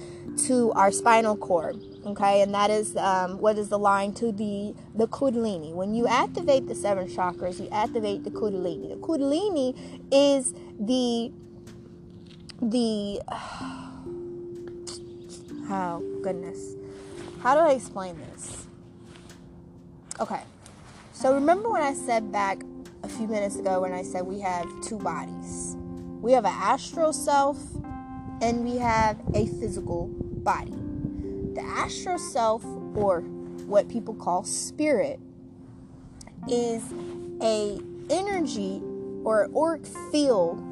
to 0.47 0.73
our 0.73 0.91
spinal 0.91 1.37
cord 1.37 1.77
okay? 2.07 2.43
And 2.43 2.55
that 2.55 2.71
is 2.71 2.97
um, 2.97 3.39
what 3.39 3.59
is 3.59 3.69
the 3.69 3.79
line 3.79 4.13
to 4.15 4.33
the 4.33 4.75
the 4.95 5.07
kundalini. 5.09 5.73
When 5.73 5.95
you 5.95 6.07
activate 6.07 6.67
the 6.69 6.75
seven 6.75 7.07
chakras 7.09 7.61
you 7.61 7.69
activate 7.71 8.25
the 8.25 8.31
kundalini. 8.31 8.91
The 8.91 8.97
kundalini 8.97 9.77
is 10.11 10.55
the 10.79 11.33
the 12.61 13.21
oh 15.71 16.21
goodness. 16.23 16.75
How 17.41 17.55
do 17.55 17.61
i 17.61 17.73
explain 17.73 18.17
this? 18.19 18.67
Okay. 20.21 20.43
So 21.13 21.35
remember 21.35 21.71
when 21.71 21.83
i 21.83 21.95
said 21.95 22.33
back 22.33 22.63
a 23.03 23.09
few 23.09 23.27
minutes 23.27 23.57
ago 23.57 23.81
when 23.81 23.93
i 23.93 24.03
said 24.03 24.25
we 24.25 24.41
have 24.41 24.67
two 24.83 24.99
bodies? 24.99 25.77
We 26.21 26.33
have 26.33 26.45
an 26.45 26.55
astral 26.55 27.13
self 27.13 27.59
and 28.41 28.65
we 28.65 28.77
have 28.77 29.19
a 29.35 29.47
physical 29.47 30.22
body. 30.43 30.75
The 31.55 31.63
astral 31.63 32.19
self 32.19 32.65
or 32.95 33.21
what 33.67 33.89
people 33.89 34.15
call 34.15 34.45
spirit 34.45 35.21
is 36.49 36.83
a 37.41 37.81
energy 38.11 38.83
or 39.25 39.49
auric 39.57 39.87
field 40.11 40.63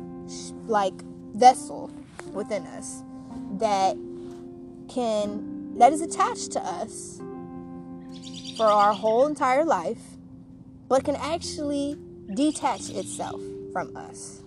like 0.67 0.95
vessel 1.35 1.91
within 2.33 2.67
us 2.67 3.03
that 3.59 3.97
can 4.89 5.79
that 5.79 5.93
is 5.93 6.01
attached 6.01 6.53
to 6.53 6.61
us 6.61 7.21
for 8.57 8.67
our 8.67 8.93
whole 8.93 9.27
entire 9.27 9.65
life 9.65 10.03
but 10.89 11.05
can 11.05 11.17
actually 11.17 11.97
detach 12.35 12.91
itself 12.91 13.41
from 13.73 13.97
us 13.97 14.43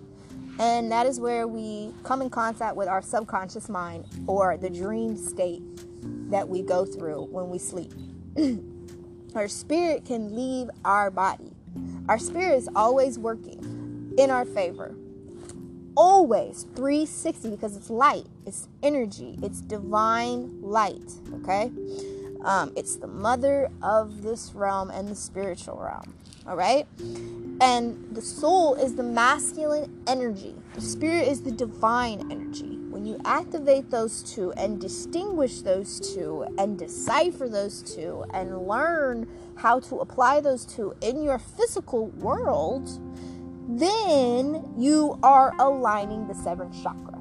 and 0.58 0.90
that 0.92 1.06
is 1.06 1.18
where 1.18 1.48
we 1.48 1.92
come 2.04 2.22
in 2.22 2.30
contact 2.30 2.76
with 2.76 2.88
our 2.88 3.02
subconscious 3.02 3.68
mind 3.68 4.06
or 4.26 4.56
the 4.56 4.70
dream 4.70 5.16
state 5.16 5.62
that 6.30 6.48
we 6.48 6.62
go 6.62 6.84
through 6.84 7.24
when 7.30 7.48
we 7.50 7.58
sleep. 7.58 7.92
our 9.34 9.48
spirit 9.48 10.04
can 10.04 10.34
leave 10.34 10.68
our 10.84 11.10
body. 11.10 11.50
Our 12.08 12.18
spirit 12.18 12.56
is 12.56 12.68
always 12.76 13.18
working 13.18 14.12
in 14.18 14.30
our 14.30 14.44
favor. 14.44 14.94
Always 15.96 16.66
360 16.74 17.50
because 17.50 17.76
it's 17.76 17.90
light, 17.90 18.26
it's 18.46 18.68
energy, 18.82 19.38
it's 19.42 19.60
divine 19.60 20.60
light. 20.60 21.12
Okay? 21.42 21.70
Um, 22.44 22.72
it's 22.76 22.96
the 22.96 23.06
mother 23.06 23.70
of 23.82 24.22
this 24.22 24.52
realm 24.54 24.90
and 24.90 25.08
the 25.08 25.14
spiritual 25.14 25.76
realm. 25.76 26.14
All 26.46 26.56
right? 26.56 26.86
And 27.60 28.14
the 28.14 28.22
soul 28.22 28.74
is 28.74 28.94
the 28.94 29.02
masculine 29.02 30.02
energy, 30.06 30.54
the 30.74 30.80
spirit 30.80 31.26
is 31.26 31.42
the 31.42 31.52
divine 31.52 32.30
energy 32.30 32.74
when 32.94 33.04
you 33.04 33.20
activate 33.24 33.90
those 33.90 34.22
two 34.22 34.52
and 34.52 34.80
distinguish 34.80 35.62
those 35.62 36.14
two 36.14 36.46
and 36.58 36.78
decipher 36.78 37.48
those 37.48 37.82
two 37.82 38.24
and 38.32 38.68
learn 38.68 39.26
how 39.56 39.80
to 39.80 39.96
apply 39.96 40.40
those 40.40 40.64
two 40.64 40.94
in 41.00 41.20
your 41.20 41.40
physical 41.40 42.06
world, 42.06 42.88
then 43.68 44.72
you 44.78 45.18
are 45.24 45.52
aligning 45.58 46.28
the 46.28 46.34
seventh 46.36 46.80
chakra. 46.84 47.18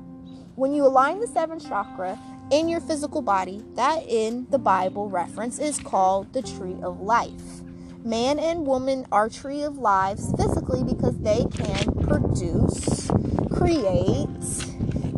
When 0.55 0.75
you 0.75 0.85
align 0.85 1.19
the 1.19 1.27
seventh 1.27 1.67
chakra 1.67 2.19
in 2.51 2.67
your 2.67 2.79
physical 2.81 3.21
body, 3.21 3.63
that 3.75 4.03
in 4.07 4.47
the 4.49 4.59
Bible 4.59 5.09
reference 5.09 5.59
is 5.59 5.79
called 5.79 6.33
the 6.33 6.41
tree 6.41 6.77
of 6.81 7.01
life. 7.01 7.61
Man 8.03 8.37
and 8.37 8.67
woman 8.67 9.05
are 9.11 9.29
tree 9.29 9.63
of 9.63 9.77
lives 9.77 10.33
physically 10.37 10.83
because 10.83 11.17
they 11.19 11.45
can 11.53 11.93
produce, 12.01 13.09
create, 13.49 14.27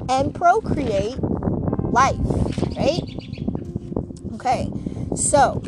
and 0.08 0.34
procreate 0.36 1.18
life, 1.82 2.16
right? 2.78 3.02
Okay, 4.36 4.70
so 5.16 5.64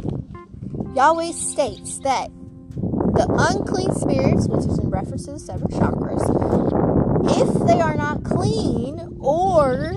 Yahweh 0.96 1.32
states 1.32 2.00
that 2.00 2.30
the 3.16 3.26
unclean 3.50 3.94
spirits, 3.96 4.48
which 4.48 4.66
is 4.66 4.78
in 4.78 4.92
reference 4.92 5.26
to 5.26 5.32
the 5.32 5.40
seven 5.40 5.68
chakras, 5.70 6.22
if 7.42 7.68
they 7.68 7.82
are 7.82 7.96
not 7.96 8.24
clean 8.24 9.18
or 9.20 9.96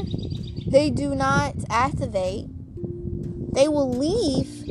they 0.71 0.91
do 0.91 1.15
not 1.15 1.55
activate, 1.69 2.47
they 3.53 3.69
will 3.69 3.91
leave 3.91 4.65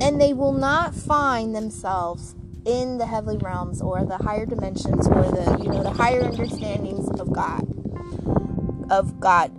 and 0.00 0.20
they 0.20 0.32
will 0.32 0.52
not 0.52 0.94
find 0.94 1.54
themselves 1.54 2.34
in 2.64 2.98
the 2.98 3.06
heavenly 3.06 3.38
realms 3.38 3.80
or 3.80 4.04
the 4.04 4.18
higher 4.18 4.46
dimensions 4.46 5.06
or 5.08 5.22
the 5.22 5.58
you 5.62 5.68
know 5.68 5.82
the 5.82 5.90
higher 5.90 6.24
understandings 6.24 7.08
of 7.20 7.32
God 7.32 7.62
of 8.90 9.18
God 9.20 9.52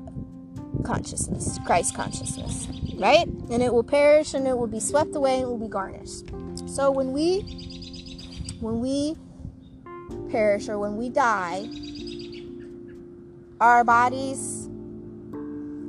consciousness, 0.84 1.60
Christ 1.66 1.96
consciousness, 1.96 2.68
right? 2.96 3.28
And 3.28 3.62
it 3.62 3.74
will 3.74 3.84
perish 3.84 4.34
and 4.34 4.48
it 4.48 4.58
will 4.58 4.68
be 4.68 4.80
swept 4.80 5.16
away 5.16 5.36
and 5.36 5.44
it 5.44 5.48
will 5.48 5.58
be 5.58 5.68
garnished. 5.68 6.32
So 6.66 6.92
when 6.92 7.12
we 7.12 7.42
when 8.60 8.80
we 8.80 9.16
perish 10.30 10.70
or 10.70 10.80
when 10.80 10.98
we 10.98 11.10
die, 11.10 11.68
our 13.60 13.84
bodies 13.84 14.70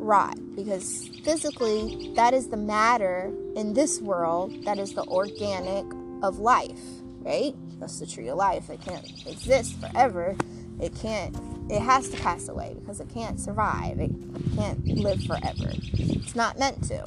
rot 0.08 0.38
because 0.56 1.08
physically 1.22 2.10
that 2.16 2.32
is 2.32 2.48
the 2.48 2.56
matter 2.56 3.30
in 3.54 3.74
this 3.74 4.00
world 4.00 4.64
that 4.64 4.78
is 4.78 4.94
the 4.94 5.04
organic 5.04 5.84
of 6.22 6.38
life, 6.38 6.80
right? 7.20 7.54
That's 7.78 8.00
the 8.00 8.06
tree 8.06 8.28
of 8.28 8.38
life. 8.38 8.70
It 8.70 8.80
can't 8.80 9.04
exist 9.26 9.78
forever. 9.78 10.34
It 10.80 10.94
can't 10.94 11.36
it 11.70 11.82
has 11.82 12.08
to 12.08 12.16
pass 12.16 12.48
away 12.48 12.74
because 12.80 13.00
it 13.00 13.10
can't 13.12 13.38
survive. 13.38 14.00
It 14.00 14.10
can't 14.56 14.82
live 14.86 15.22
forever. 15.24 15.70
It's 15.92 16.34
not 16.34 16.58
meant 16.58 16.82
to. 16.84 17.04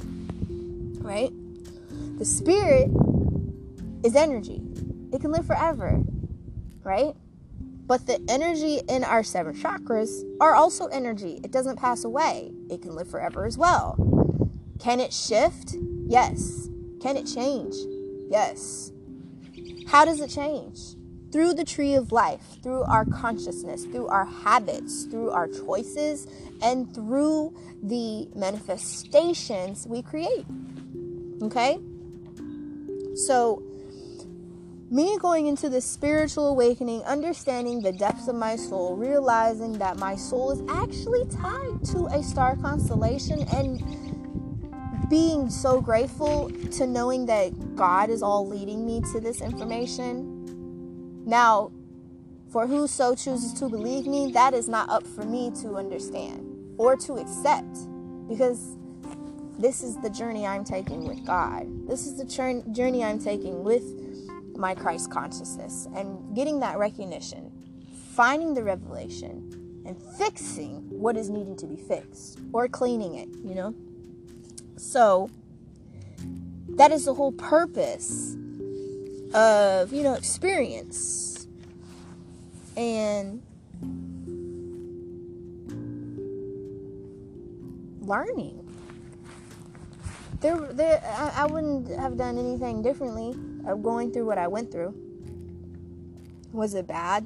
Right? 1.02 1.32
The 2.20 2.26
spirit 2.26 2.92
is 4.04 4.16
energy. 4.16 4.62
It 5.12 5.22
can 5.22 5.32
live 5.32 5.48
forever. 5.48 6.04
Right? 6.84 7.16
But 7.92 8.08
the 8.08 8.22
energy 8.30 8.80
in 8.88 9.04
our 9.04 9.22
seven 9.22 9.54
chakras 9.54 10.24
are 10.40 10.56
also 10.56 10.86
energy. 10.88 11.42
It 11.44 11.52
doesn't 11.52 11.76
pass 11.76 12.06
away. 12.06 12.54
It 12.70 12.82
can 12.82 12.96
live 12.96 13.10
forever 13.10 13.46
as 13.46 13.58
well. 13.58 13.98
Can 14.80 15.02
it 15.02 15.12
shift? 15.12 15.76
Yes. 16.08 16.70
Can 17.02 17.18
it 17.18 17.26
change? 17.26 17.76
Yes. 18.30 18.94
How 19.88 20.06
does 20.06 20.22
it 20.22 20.30
change? 20.30 20.96
through 21.34 21.54
the 21.54 21.64
tree 21.64 21.96
of 21.96 22.12
life, 22.12 22.42
through 22.62 22.84
our 22.84 23.06
consciousness, 23.06 23.86
through 23.86 24.08
our 24.08 24.26
habits, 24.26 25.06
through 25.06 25.30
our 25.30 25.48
choices, 25.48 26.28
and 26.62 26.94
through 26.94 27.54
the 27.82 28.28
manifestations 28.36 29.88
we 29.88 30.02
create. 30.02 30.46
Okay? 31.42 31.80
So, 33.16 33.64
me 34.92 35.18
going 35.20 35.48
into 35.48 35.70
this 35.70 35.86
spiritual 35.86 36.50
awakening, 36.50 37.02
understanding 37.04 37.82
the 37.82 37.94
depths 37.94 38.28
of 38.28 38.36
my 38.36 38.58
soul, 38.58 38.98
realizing 38.98 39.72
that 39.80 39.98
my 39.98 40.18
soul 40.18 40.52
is 40.52 40.62
actually 40.70 41.26
tied 41.30 41.82
to 41.86 42.08
a 42.08 42.22
star 42.22 42.58
constellation, 42.58 43.44
and 43.54 43.82
being 45.10 45.50
so 45.50 45.80
grateful 45.80 46.50
to 46.72 46.86
knowing 46.86 47.26
that 47.26 47.76
God 47.78 48.10
is 48.10 48.22
all 48.22 48.46
leading 48.46 48.86
me 48.86 49.02
to 49.14 49.22
this 49.22 49.42
information. 49.42 51.24
Now, 51.26 51.72
for 52.50 52.68
whoso 52.68 53.16
chooses 53.16 53.54
to 53.54 53.70
believe 53.70 54.06
me, 54.06 54.34
that 54.34 54.54
is 54.54 54.68
not 54.68 54.90
up 54.90 55.08
for 55.08 55.24
me 55.24 55.52
to 55.62 55.76
understand 55.76 56.76
or 56.78 56.98
to 56.98 57.14
accept 57.14 57.78
because 58.28 58.76
this 59.58 59.84
is 59.84 59.96
the 60.02 60.10
journey 60.10 60.46
I'm 60.46 60.66
taking 60.66 61.06
with 61.08 61.26
God. 61.26 61.66
This 61.88 62.06
is 62.08 62.18
the 62.18 62.26
journey 62.26 63.04
I'm 63.06 63.20
taking 63.20 63.64
with 63.64 64.01
my 64.56 64.76
Christ 64.76 65.12
consciousness 65.12 65.88
and 65.96 66.36
getting 66.36 66.60
that 66.60 66.78
recognition, 66.78 67.52
finding 68.14 68.54
the 68.54 68.64
revelation, 68.64 69.84
and 69.86 70.02
fixing 70.18 70.88
what 70.90 71.18
is 71.18 71.30
needing 71.30 71.56
to 71.58 71.66
be 71.66 71.76
fixed 71.76 72.40
or 72.54 72.68
cleaning 72.68 73.16
it, 73.16 73.30
you 73.44 73.56
know? 73.56 73.74
So, 74.78 75.30
that 76.70 76.92
is 76.92 77.06
the 77.06 77.14
whole 77.14 77.32
purpose 77.32 78.36
of, 79.34 79.92
you 79.92 80.04
know, 80.04 80.14
experience. 80.14 81.48
And 82.78 83.42
learning. 88.02 88.58
There, 90.40 90.58
there, 90.58 91.02
I, 91.06 91.44
I 91.44 91.46
wouldn't 91.46 91.88
have 92.00 92.18
done 92.18 92.38
anything 92.38 92.82
differently 92.82 93.36
of 93.66 93.84
going 93.84 94.12
through 94.12 94.26
what 94.26 94.38
I 94.38 94.48
went 94.48 94.72
through. 94.72 94.96
Was 96.52 96.74
it 96.74 96.88
bad? 96.88 97.26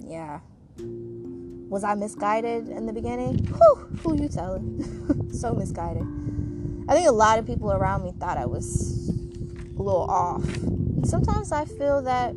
Yeah. 0.00 0.40
Was 0.78 1.84
I 1.84 1.94
misguided 1.94 2.68
in 2.68 2.86
the 2.86 2.92
beginning? 2.92 3.38
Whew, 3.46 3.74
who 4.02 4.22
you 4.22 4.28
telling? 4.28 5.30
so 5.32 5.54
misguided. 5.54 6.06
I 6.88 6.94
think 6.94 7.08
a 7.08 7.12
lot 7.12 7.38
of 7.38 7.46
people 7.46 7.72
around 7.72 8.04
me 8.04 8.12
thought 8.18 8.38
I 8.38 8.46
was 8.46 9.08
a 9.08 9.82
little 9.82 10.06
off. 10.08 10.44
Sometimes 11.04 11.52
I 11.52 11.64
feel 11.64 12.02
that 12.02 12.34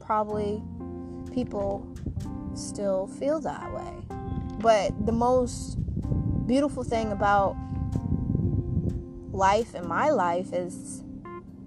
probably 0.00 0.62
people 1.32 1.86
still 2.54 3.06
feel 3.06 3.40
that 3.40 3.72
way. 3.72 3.92
But 4.60 5.06
the 5.06 5.12
most 5.12 5.76
beautiful 6.46 6.84
thing 6.84 7.12
about 7.12 7.56
life 9.34 9.74
in 9.74 9.86
my 9.86 10.10
life 10.10 10.52
is 10.52 11.02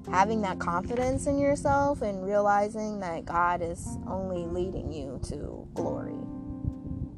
having 0.10 0.42
that 0.42 0.58
confidence 0.58 1.28
in 1.28 1.38
yourself 1.38 2.02
and 2.02 2.26
realizing 2.26 3.02
that 3.02 3.26
God 3.26 3.62
is 3.62 3.98
only 4.08 4.46
leading 4.46 4.92
you 4.92 5.20
to 5.28 5.68
glory, 5.74 6.16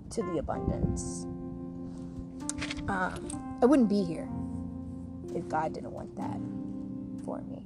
to 0.09 0.23
the 0.23 0.39
abundance. 0.39 1.25
Um, 2.87 3.59
I 3.61 3.65
wouldn't 3.67 3.89
be 3.89 4.03
here 4.03 4.27
if 5.35 5.47
God 5.47 5.73
didn't 5.73 5.91
want 5.91 6.15
that 6.15 6.39
for 7.23 7.41
me. 7.41 7.63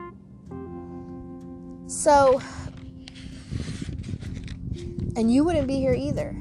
So, 1.88 2.42
and 5.16 5.34
you 5.34 5.46
wouldn't 5.46 5.68
be 5.68 5.78
here 5.78 5.94
either. 5.94 6.36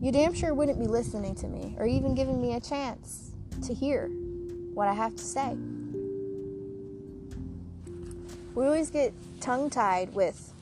You 0.00 0.12
damn 0.12 0.34
sure 0.34 0.54
wouldn't 0.54 0.78
be 0.78 0.86
listening 0.86 1.34
to 1.36 1.48
me 1.48 1.74
or 1.78 1.86
even 1.86 2.14
giving 2.14 2.40
me 2.40 2.54
a 2.54 2.60
chance 2.60 3.32
to 3.66 3.74
hear 3.74 4.08
what 4.76 4.88
I 4.88 4.92
have 4.92 5.16
to 5.16 5.24
say. 5.24 5.56
We 8.54 8.66
always 8.66 8.90
get 8.90 9.14
tongue 9.40 9.70
tied 9.70 10.14
with 10.14 10.52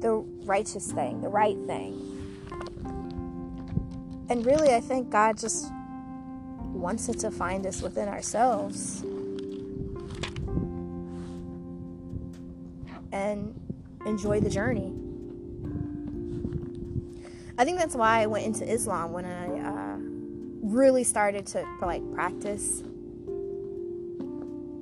the 0.00 0.24
righteous 0.44 0.92
thing, 0.92 1.20
the 1.22 1.28
right 1.28 1.56
thing. 1.66 1.98
And 4.30 4.46
really, 4.46 4.72
I 4.72 4.80
think 4.80 5.10
God 5.10 5.38
just 5.38 5.72
wants 6.62 7.08
it 7.08 7.18
to 7.18 7.32
find 7.32 7.66
us 7.66 7.82
within 7.82 8.08
ourselves. 8.08 9.02
And 13.10 13.60
enjoy 14.06 14.38
the 14.38 14.50
journey. 14.50 14.92
I 17.58 17.64
think 17.64 17.78
that's 17.78 17.96
why 17.96 18.22
I 18.22 18.26
went 18.26 18.46
into 18.46 18.64
Islam 18.64 19.12
when 19.12 19.24
I 19.24 19.41
really 20.72 21.04
started 21.04 21.46
to 21.46 21.64
like 21.82 22.02
practice 22.12 22.82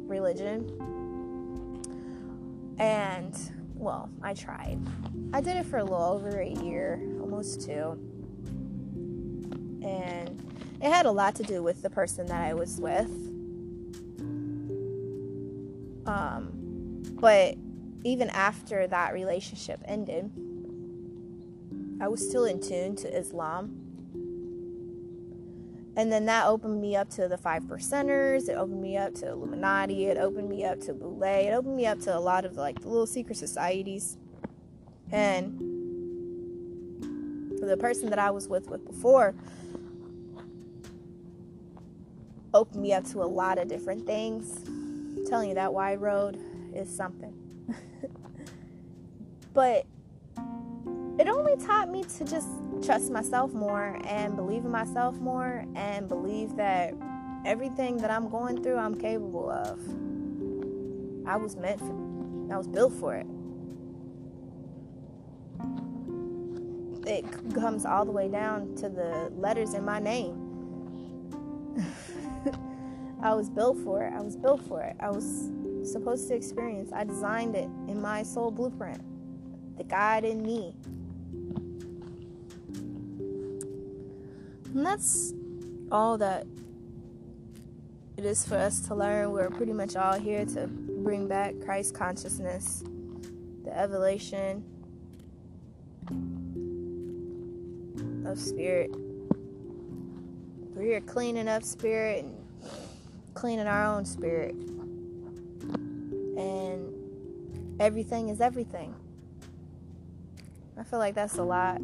religion. 0.06 0.70
And 2.78 3.36
well, 3.74 4.08
I 4.22 4.34
tried. 4.34 4.78
I 5.32 5.40
did 5.40 5.56
it 5.56 5.66
for 5.66 5.78
a 5.78 5.84
little 5.84 6.02
over 6.02 6.40
a 6.40 6.48
year, 6.48 7.00
almost 7.20 7.62
two. 7.62 7.98
And 9.82 10.42
it 10.80 10.90
had 10.90 11.06
a 11.06 11.10
lot 11.10 11.34
to 11.36 11.42
do 11.42 11.62
with 11.62 11.82
the 11.82 11.90
person 11.90 12.26
that 12.26 12.40
I 12.40 12.54
was 12.54 12.78
with. 12.80 13.10
Um, 16.06 17.02
but 17.20 17.56
even 18.04 18.30
after 18.30 18.86
that 18.86 19.12
relationship 19.12 19.80
ended, 19.84 20.30
I 22.00 22.08
was 22.08 22.26
still 22.26 22.44
in 22.44 22.60
tune 22.60 22.96
to 22.96 23.14
Islam. 23.14 23.89
And 25.96 26.10
then 26.10 26.26
that 26.26 26.46
opened 26.46 26.80
me 26.80 26.96
up 26.96 27.10
to 27.10 27.28
the 27.28 27.36
five 27.36 27.64
percenters. 27.64 28.48
It 28.48 28.52
opened 28.54 28.80
me 28.80 28.96
up 28.96 29.14
to 29.16 29.28
Illuminati. 29.30 30.06
It 30.06 30.18
opened 30.18 30.48
me 30.48 30.64
up 30.64 30.80
to 30.82 30.94
Boule. 30.94 31.22
It 31.22 31.52
opened 31.52 31.76
me 31.76 31.86
up 31.86 32.00
to 32.00 32.16
a 32.16 32.20
lot 32.20 32.44
of 32.44 32.54
like 32.54 32.80
the 32.80 32.88
little 32.88 33.06
secret 33.06 33.36
societies. 33.36 34.16
And 35.10 35.58
the 37.60 37.76
person 37.76 38.08
that 38.10 38.18
I 38.18 38.30
was 38.30 38.48
with 38.48 38.68
with 38.70 38.86
before 38.86 39.34
opened 42.54 42.82
me 42.82 42.92
up 42.92 43.04
to 43.10 43.22
a 43.22 43.24
lot 43.24 43.58
of 43.58 43.68
different 43.68 44.06
things. 44.06 44.62
I'm 44.66 45.26
telling 45.26 45.50
you 45.50 45.54
that 45.56 45.72
wide 45.72 46.00
road 46.00 46.38
is 46.74 46.94
something. 46.94 47.34
but 49.52 49.86
it 51.18 51.28
only 51.28 51.56
taught 51.64 51.90
me 51.90 52.04
to 52.04 52.24
just 52.24 52.48
trust 52.82 53.10
myself 53.10 53.52
more 53.52 53.98
and 54.04 54.36
believe 54.36 54.64
in 54.64 54.70
myself 54.70 55.16
more 55.16 55.64
and 55.74 56.08
believe 56.08 56.56
that 56.56 56.94
everything 57.44 57.96
that 57.98 58.10
I'm 58.10 58.28
going 58.28 58.62
through, 58.62 58.76
I'm 58.76 58.94
capable 58.94 59.50
of. 59.50 59.78
I 61.26 61.36
was 61.36 61.56
meant 61.56 61.78
for, 61.80 62.52
I 62.52 62.56
was 62.56 62.66
built 62.66 62.92
for 62.94 63.14
it. 63.14 63.26
It 67.06 67.54
comes 67.54 67.84
all 67.84 68.04
the 68.04 68.12
way 68.12 68.28
down 68.28 68.74
to 68.76 68.88
the 68.88 69.32
letters 69.36 69.74
in 69.74 69.84
my 69.84 69.98
name. 69.98 70.46
I 73.22 73.34
was 73.34 73.50
built 73.50 73.78
for 73.78 74.04
it. 74.04 74.12
I 74.12 74.20
was 74.20 74.36
built 74.36 74.62
for 74.66 74.82
it. 74.82 74.96
I 75.00 75.10
was 75.10 75.50
supposed 75.84 76.28
to 76.28 76.34
experience. 76.34 76.90
I 76.92 77.04
designed 77.04 77.56
it 77.56 77.68
in 77.88 78.00
my 78.00 78.22
soul 78.22 78.50
blueprint. 78.50 79.02
The 79.76 79.84
God 79.84 80.24
in 80.24 80.42
me 80.42 80.74
And 84.80 84.86
that's 84.86 85.34
all 85.92 86.16
that 86.16 86.46
it 88.16 88.24
is 88.24 88.46
for 88.48 88.56
us 88.56 88.80
to 88.88 88.94
learn. 88.94 89.30
We're 89.30 89.50
pretty 89.50 89.74
much 89.74 89.94
all 89.94 90.18
here 90.18 90.46
to 90.46 90.68
bring 90.68 91.28
back 91.28 91.52
Christ 91.62 91.94
consciousness, 91.94 92.82
the 93.62 93.78
evolution 93.78 94.64
of 98.24 98.38
spirit. 98.38 98.90
We're 100.74 100.82
here 100.82 101.02
cleaning 101.02 101.46
up 101.46 101.62
spirit 101.62 102.24
and 102.24 102.34
cleaning 103.34 103.66
our 103.66 103.84
own 103.84 104.06
spirit. 104.06 104.54
And 106.38 107.76
everything 107.78 108.30
is 108.30 108.40
everything. 108.40 108.94
I 110.78 110.84
feel 110.84 111.00
like 111.00 111.14
that's 111.14 111.36
a 111.36 111.44
lot 111.44 111.82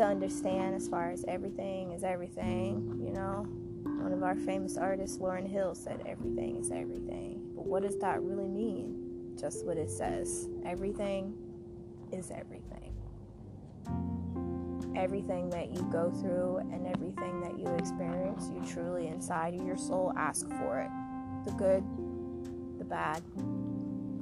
to 0.00 0.06
understand 0.06 0.74
as 0.74 0.88
far 0.88 1.10
as 1.10 1.26
everything 1.28 1.92
is 1.92 2.04
everything, 2.04 2.98
you 3.04 3.12
know. 3.12 3.44
One 4.02 4.14
of 4.14 4.22
our 4.22 4.34
famous 4.34 4.78
artists, 4.78 5.18
Lauryn 5.18 5.46
Hill, 5.46 5.74
said 5.74 6.02
everything 6.06 6.56
is 6.56 6.70
everything. 6.70 7.52
But 7.54 7.66
what 7.66 7.82
does 7.82 7.98
that 7.98 8.22
really 8.22 8.48
mean? 8.48 9.36
Just 9.38 9.66
what 9.66 9.76
it 9.76 9.90
says. 9.90 10.48
Everything 10.64 11.34
is 12.12 12.30
everything. 12.30 12.94
Everything 14.96 15.50
that 15.50 15.70
you 15.70 15.82
go 15.92 16.10
through 16.10 16.66
and 16.72 16.86
everything 16.86 17.42
that 17.42 17.58
you 17.58 17.66
experience, 17.74 18.50
you 18.54 18.66
truly 18.72 19.08
inside 19.08 19.52
of 19.52 19.66
your 19.66 19.76
soul 19.76 20.14
ask 20.16 20.48
for 20.48 20.80
it. 20.80 20.90
The 21.44 21.52
good 21.58 21.84
the 22.78 22.84
bad, 22.86 23.22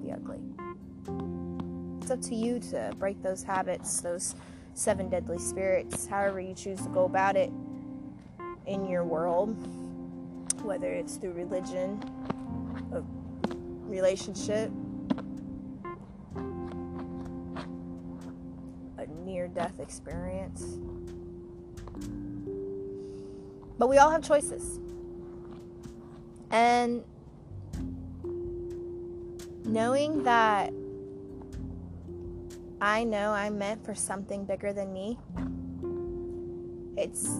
the 0.02 0.10
ugly. 0.10 0.40
It's 2.02 2.10
up 2.10 2.20
to 2.22 2.34
you 2.34 2.58
to 2.72 2.92
break 2.98 3.22
those 3.22 3.44
habits, 3.44 4.00
those 4.00 4.34
seven 4.78 5.08
deadly 5.08 5.38
spirits, 5.38 6.06
however 6.06 6.40
you 6.40 6.54
choose 6.54 6.80
to 6.80 6.88
go 6.90 7.04
about 7.04 7.36
it 7.36 7.50
in 8.66 8.88
your 8.88 9.02
world, 9.02 9.56
whether 10.62 10.92
it's 10.92 11.16
through 11.16 11.32
religion, 11.32 12.00
a 12.92 13.02
relationship, 13.90 14.70
a 18.98 19.06
near 19.24 19.48
death 19.48 19.80
experience. 19.80 20.78
But 23.78 23.88
we 23.88 23.98
all 23.98 24.10
have 24.10 24.22
choices. 24.22 24.78
And 26.52 27.02
knowing 29.64 30.22
that 30.22 30.72
I 32.80 33.04
know 33.04 33.32
I'm 33.32 33.58
meant 33.58 33.84
for 33.84 33.94
something 33.94 34.44
bigger 34.44 34.72
than 34.72 34.92
me, 34.92 35.18
it's 36.96 37.38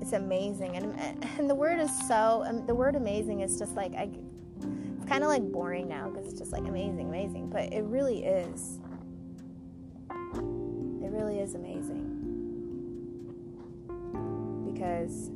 it's 0.00 0.12
amazing. 0.12 0.76
And 0.76 1.24
and 1.38 1.48
the 1.48 1.54
word 1.54 1.80
is 1.80 1.90
so 2.06 2.44
um, 2.46 2.66
the 2.66 2.74
word 2.74 2.96
amazing 2.96 3.40
is 3.40 3.58
just 3.58 3.74
like 3.74 3.94
I 3.94 4.10
it's 4.58 5.08
kind 5.08 5.24
of 5.24 5.28
like 5.28 5.42
boring 5.50 5.88
now 5.88 6.10
because 6.10 6.26
it's 6.26 6.38
just 6.38 6.52
like 6.52 6.66
amazing 6.66 7.08
amazing. 7.08 7.48
But 7.48 7.72
it 7.72 7.84
really 7.84 8.24
is. 8.24 8.78
It 10.10 11.10
really 11.10 11.38
is 11.38 11.54
amazing. 11.54 12.10
Because 14.72 15.30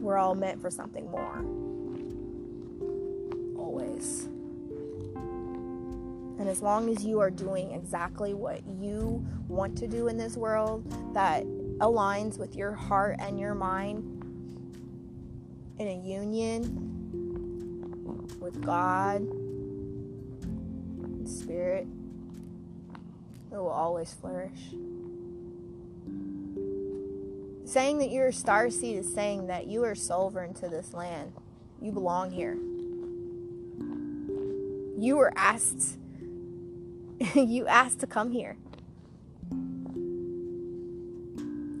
we're 0.00 0.18
all 0.18 0.34
meant 0.34 0.60
for 0.60 0.70
something 0.70 1.10
more. 1.10 1.65
And 6.38 6.48
as 6.48 6.60
long 6.60 6.90
as 6.90 7.04
you 7.04 7.20
are 7.20 7.30
doing 7.30 7.72
exactly 7.72 8.34
what 8.34 8.66
you 8.66 9.26
want 9.48 9.76
to 9.78 9.86
do 9.86 10.08
in 10.08 10.18
this 10.18 10.36
world 10.36 10.84
that 11.14 11.44
aligns 11.78 12.38
with 12.38 12.54
your 12.54 12.72
heart 12.72 13.16
and 13.18 13.40
your 13.40 13.54
mind 13.54 14.12
in 15.78 15.88
a 15.88 15.94
union 15.94 16.92
with 18.40 18.60
God, 18.64 19.22
and 21.02 21.28
Spirit, 21.28 21.86
it 23.50 23.56
will 23.56 23.68
always 23.68 24.12
flourish. 24.12 24.74
Saying 27.64 27.98
that 27.98 28.10
you're 28.10 28.28
a 28.28 28.32
star 28.32 28.70
seed 28.70 28.96
is 28.98 29.12
saying 29.12 29.48
that 29.48 29.66
you 29.66 29.84
are 29.84 29.94
sovereign 29.94 30.54
to 30.54 30.68
this 30.68 30.94
land. 30.94 31.32
You 31.80 31.92
belong 31.92 32.30
here. 32.30 32.56
You 34.98 35.16
were 35.16 35.32
asked 35.36 35.98
you 37.34 37.66
asked 37.66 38.00
to 38.00 38.06
come 38.06 38.30
here. 38.30 38.56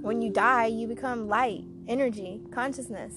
When 0.00 0.22
you 0.22 0.30
die, 0.30 0.66
you 0.66 0.86
become 0.86 1.28
light, 1.28 1.64
energy, 1.88 2.40
consciousness. 2.52 3.14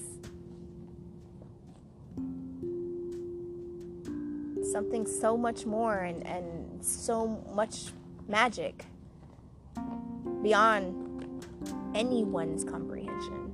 Something 4.70 5.06
so 5.06 5.36
much 5.36 5.64
more 5.66 5.98
and, 6.00 6.26
and 6.26 6.84
so 6.84 7.42
much 7.54 7.92
magic 8.28 8.84
beyond 10.42 11.10
anyone's 11.94 12.64
comprehension. 12.64 13.46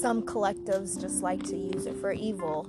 Some 0.00 0.22
collectives 0.22 1.00
just 1.00 1.22
like 1.22 1.42
to 1.44 1.56
use 1.56 1.86
it 1.86 1.96
for 1.96 2.12
evil. 2.12 2.68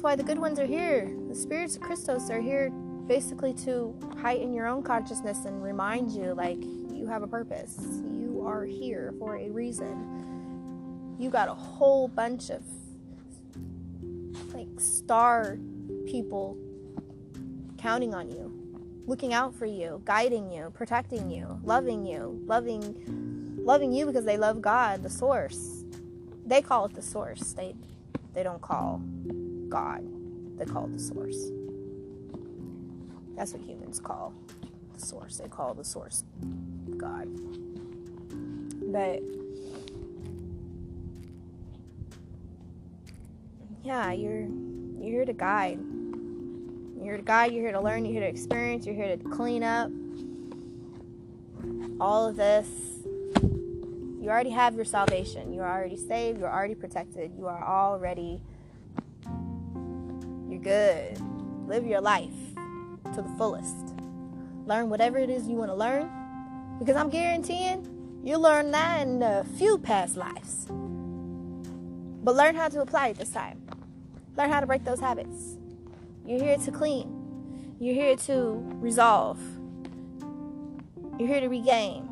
That's 0.00 0.04
why 0.04 0.16
the 0.16 0.22
good 0.22 0.38
ones 0.38 0.58
are 0.58 0.64
here. 0.64 1.14
The 1.28 1.34
spirits 1.34 1.76
of 1.76 1.82
Christos 1.82 2.30
are 2.30 2.40
here 2.40 2.70
basically 3.06 3.52
to 3.64 3.94
heighten 4.18 4.54
your 4.54 4.66
own 4.66 4.82
consciousness 4.82 5.44
and 5.44 5.62
remind 5.62 6.10
you 6.10 6.32
like 6.32 6.56
you 6.90 7.06
have 7.06 7.22
a 7.22 7.26
purpose. 7.26 7.76
You 7.78 8.42
are 8.46 8.64
here 8.64 9.12
for 9.18 9.36
a 9.36 9.50
reason. 9.50 11.16
You 11.18 11.28
got 11.28 11.48
a 11.50 11.54
whole 11.54 12.08
bunch 12.08 12.48
of 12.48 12.62
like 14.54 14.68
star 14.78 15.58
people 16.06 16.56
counting 17.76 18.14
on 18.14 18.30
you, 18.30 18.50
looking 19.06 19.34
out 19.34 19.54
for 19.54 19.66
you, 19.66 20.00
guiding 20.06 20.50
you, 20.50 20.70
protecting 20.72 21.30
you, 21.30 21.60
loving 21.62 22.06
you, 22.06 22.42
loving 22.46 23.62
loving 23.66 23.92
you 23.92 24.06
because 24.06 24.24
they 24.24 24.38
love 24.38 24.62
God, 24.62 25.02
the 25.02 25.10
source. 25.10 25.84
They 26.46 26.62
call 26.62 26.86
it 26.86 26.94
the 26.94 27.02
source. 27.02 27.52
They 27.52 27.74
they 28.32 28.42
don't 28.42 28.62
call 28.62 29.02
God. 29.70 30.02
They 30.58 30.66
call 30.66 30.84
it 30.84 30.92
the 30.92 30.98
source. 30.98 31.50
That's 33.36 33.54
what 33.54 33.62
humans 33.62 33.98
call 34.00 34.34
the 34.92 35.00
source. 35.00 35.38
They 35.38 35.48
call 35.48 35.72
the 35.72 35.84
source 35.84 36.24
God. 36.98 37.28
But 38.92 39.22
yeah, 43.82 44.12
you're 44.12 44.46
you're 45.00 45.12
here 45.12 45.24
to 45.24 45.32
guide. 45.32 45.78
You're 46.96 47.04
here 47.04 47.16
to 47.16 47.22
guide, 47.22 47.52
you're 47.52 47.62
here 47.62 47.72
to 47.72 47.80
learn, 47.80 48.04
you're 48.04 48.12
here 48.12 48.22
to 48.22 48.28
experience, 48.28 48.84
you're 48.84 48.94
here 48.94 49.16
to 49.16 49.24
clean 49.30 49.62
up. 49.62 49.90
All 51.98 52.28
of 52.28 52.36
this. 52.36 52.68
You 54.20 54.28
already 54.28 54.50
have 54.50 54.74
your 54.74 54.84
salvation. 54.84 55.54
You're 55.54 55.66
already 55.66 55.96
saved, 55.96 56.40
you're 56.40 56.52
already 56.52 56.74
protected. 56.74 57.32
You 57.38 57.46
are 57.46 57.64
already 57.64 58.42
good. 60.60 61.18
Live 61.66 61.86
your 61.86 62.00
life 62.00 62.54
to 63.14 63.22
the 63.22 63.28
fullest. 63.38 63.94
Learn 64.66 64.90
whatever 64.90 65.18
it 65.18 65.30
is 65.30 65.48
you 65.48 65.56
want 65.56 65.70
to 65.70 65.74
learn 65.74 66.10
because 66.78 66.96
I'm 66.96 67.10
guaranteeing 67.10 68.20
you'll 68.24 68.40
learn 68.40 68.70
that 68.72 69.06
in 69.06 69.22
a 69.22 69.44
few 69.56 69.78
past 69.78 70.16
lives. 70.16 70.66
But 72.22 72.36
learn 72.36 72.54
how 72.54 72.68
to 72.68 72.82
apply 72.82 73.08
it 73.08 73.18
this 73.18 73.30
time. 73.30 73.62
Learn 74.36 74.50
how 74.50 74.60
to 74.60 74.66
break 74.66 74.84
those 74.84 75.00
habits. 75.00 75.56
You're 76.26 76.42
here 76.42 76.58
to 76.58 76.70
clean. 76.70 77.76
You're 77.80 77.94
here 77.94 78.16
to 78.16 78.62
resolve. 78.80 79.40
You're 81.18 81.28
here 81.28 81.40
to 81.40 81.48
regain. 81.48 82.06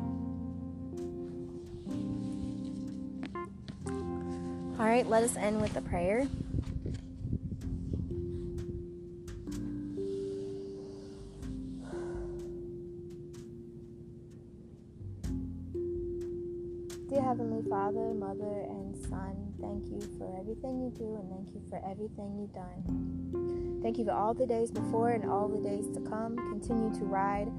All 4.79 4.85
right, 4.85 5.07
let 5.07 5.23
us 5.23 5.35
end 5.35 5.61
with 5.61 5.75
a 5.75 5.81
prayer. 5.81 6.27
Dear 17.09 17.23
Heavenly 17.23 17.67
Father, 17.67 18.13
Mother, 18.13 18.67
and 18.69 18.95
Son, 18.95 19.35
thank 19.59 19.89
you 19.89 19.99
for 20.19 20.39
everything 20.39 20.79
you 20.79 20.91
do 20.91 21.15
and 21.15 21.27
thank 21.31 21.55
you 21.55 21.61
for 21.67 21.81
everything 21.83 22.37
you've 22.37 22.53
done. 22.53 23.79
Thank 23.81 23.97
you 23.97 24.05
for 24.05 24.11
all 24.11 24.35
the 24.35 24.45
days 24.45 24.69
before 24.69 25.09
and 25.09 25.27
all 25.27 25.47
the 25.47 25.57
days 25.57 25.85
to 25.95 26.01
come. 26.07 26.35
Continue 26.35 26.93
to 26.99 27.05
ride 27.05 27.51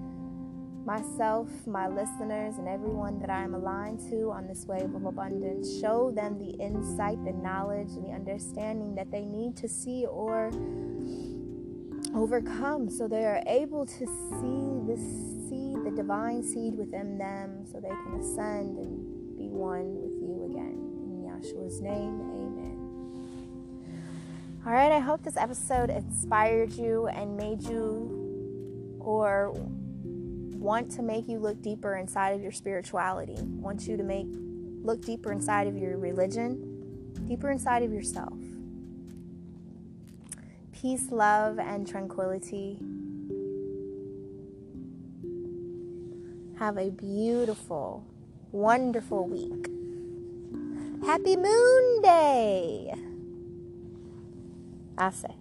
myself, 0.86 1.48
my 1.66 1.88
listeners, 1.88 2.58
and 2.58 2.68
everyone 2.68 3.18
that 3.18 3.28
I 3.28 3.42
am 3.42 3.54
aligned 3.54 3.98
to 4.10 4.30
on 4.30 4.46
this 4.46 4.66
wave 4.66 4.94
of 4.94 5.04
abundance. 5.04 5.80
Show 5.80 6.12
them 6.12 6.38
the 6.38 6.52
insight, 6.62 7.24
the 7.24 7.32
knowledge, 7.32 7.88
the 7.96 8.12
understanding 8.12 8.94
that 8.94 9.10
they 9.10 9.24
need 9.24 9.56
to 9.56 9.68
see 9.68 10.06
or 10.06 10.52
overcome 12.14 12.88
so 12.88 13.06
they 13.08 13.24
are 13.24 13.42
able 13.46 13.84
to 13.84 14.06
see 14.06 14.86
this 14.86 15.00
seed, 15.48 15.76
the 15.84 15.92
divine 15.96 16.42
seed 16.42 16.74
within 16.76 17.18
them, 17.18 17.64
so 17.66 17.80
they 17.80 17.88
can 17.88 18.20
ascend 18.20 18.78
and 18.78 18.99
one 19.60 20.00
with 20.00 20.16
you 20.22 20.48
again. 20.50 20.80
In 21.04 21.20
Yahshua's 21.28 21.82
name, 21.82 22.18
amen. 22.20 22.80
All 24.64 24.72
right, 24.72 24.90
I 24.90 24.98
hope 24.98 25.22
this 25.22 25.36
episode 25.36 25.90
inspired 25.90 26.72
you 26.72 27.08
and 27.08 27.36
made 27.36 27.62
you 27.62 28.96
or 28.98 29.52
want 29.54 30.90
to 30.92 31.02
make 31.02 31.28
you 31.28 31.38
look 31.38 31.60
deeper 31.60 31.96
inside 31.96 32.30
of 32.30 32.42
your 32.42 32.52
spirituality, 32.52 33.36
want 33.42 33.86
you 33.86 33.98
to 33.98 34.02
make 34.02 34.26
look 34.82 35.04
deeper 35.04 35.30
inside 35.30 35.66
of 35.66 35.76
your 35.76 35.98
religion, 35.98 37.12
deeper 37.28 37.50
inside 37.50 37.82
of 37.82 37.92
yourself. 37.92 38.38
Peace, 40.72 41.10
love, 41.10 41.58
and 41.58 41.86
tranquility. 41.86 42.78
Have 46.58 46.78
a 46.78 46.90
beautiful 46.90 48.09
wonderful 48.52 49.26
week. 49.26 49.66
Happy 51.06 51.36
Moon 51.36 52.02
Day! 52.02 52.94
I 54.98 55.10
say. 55.10 55.39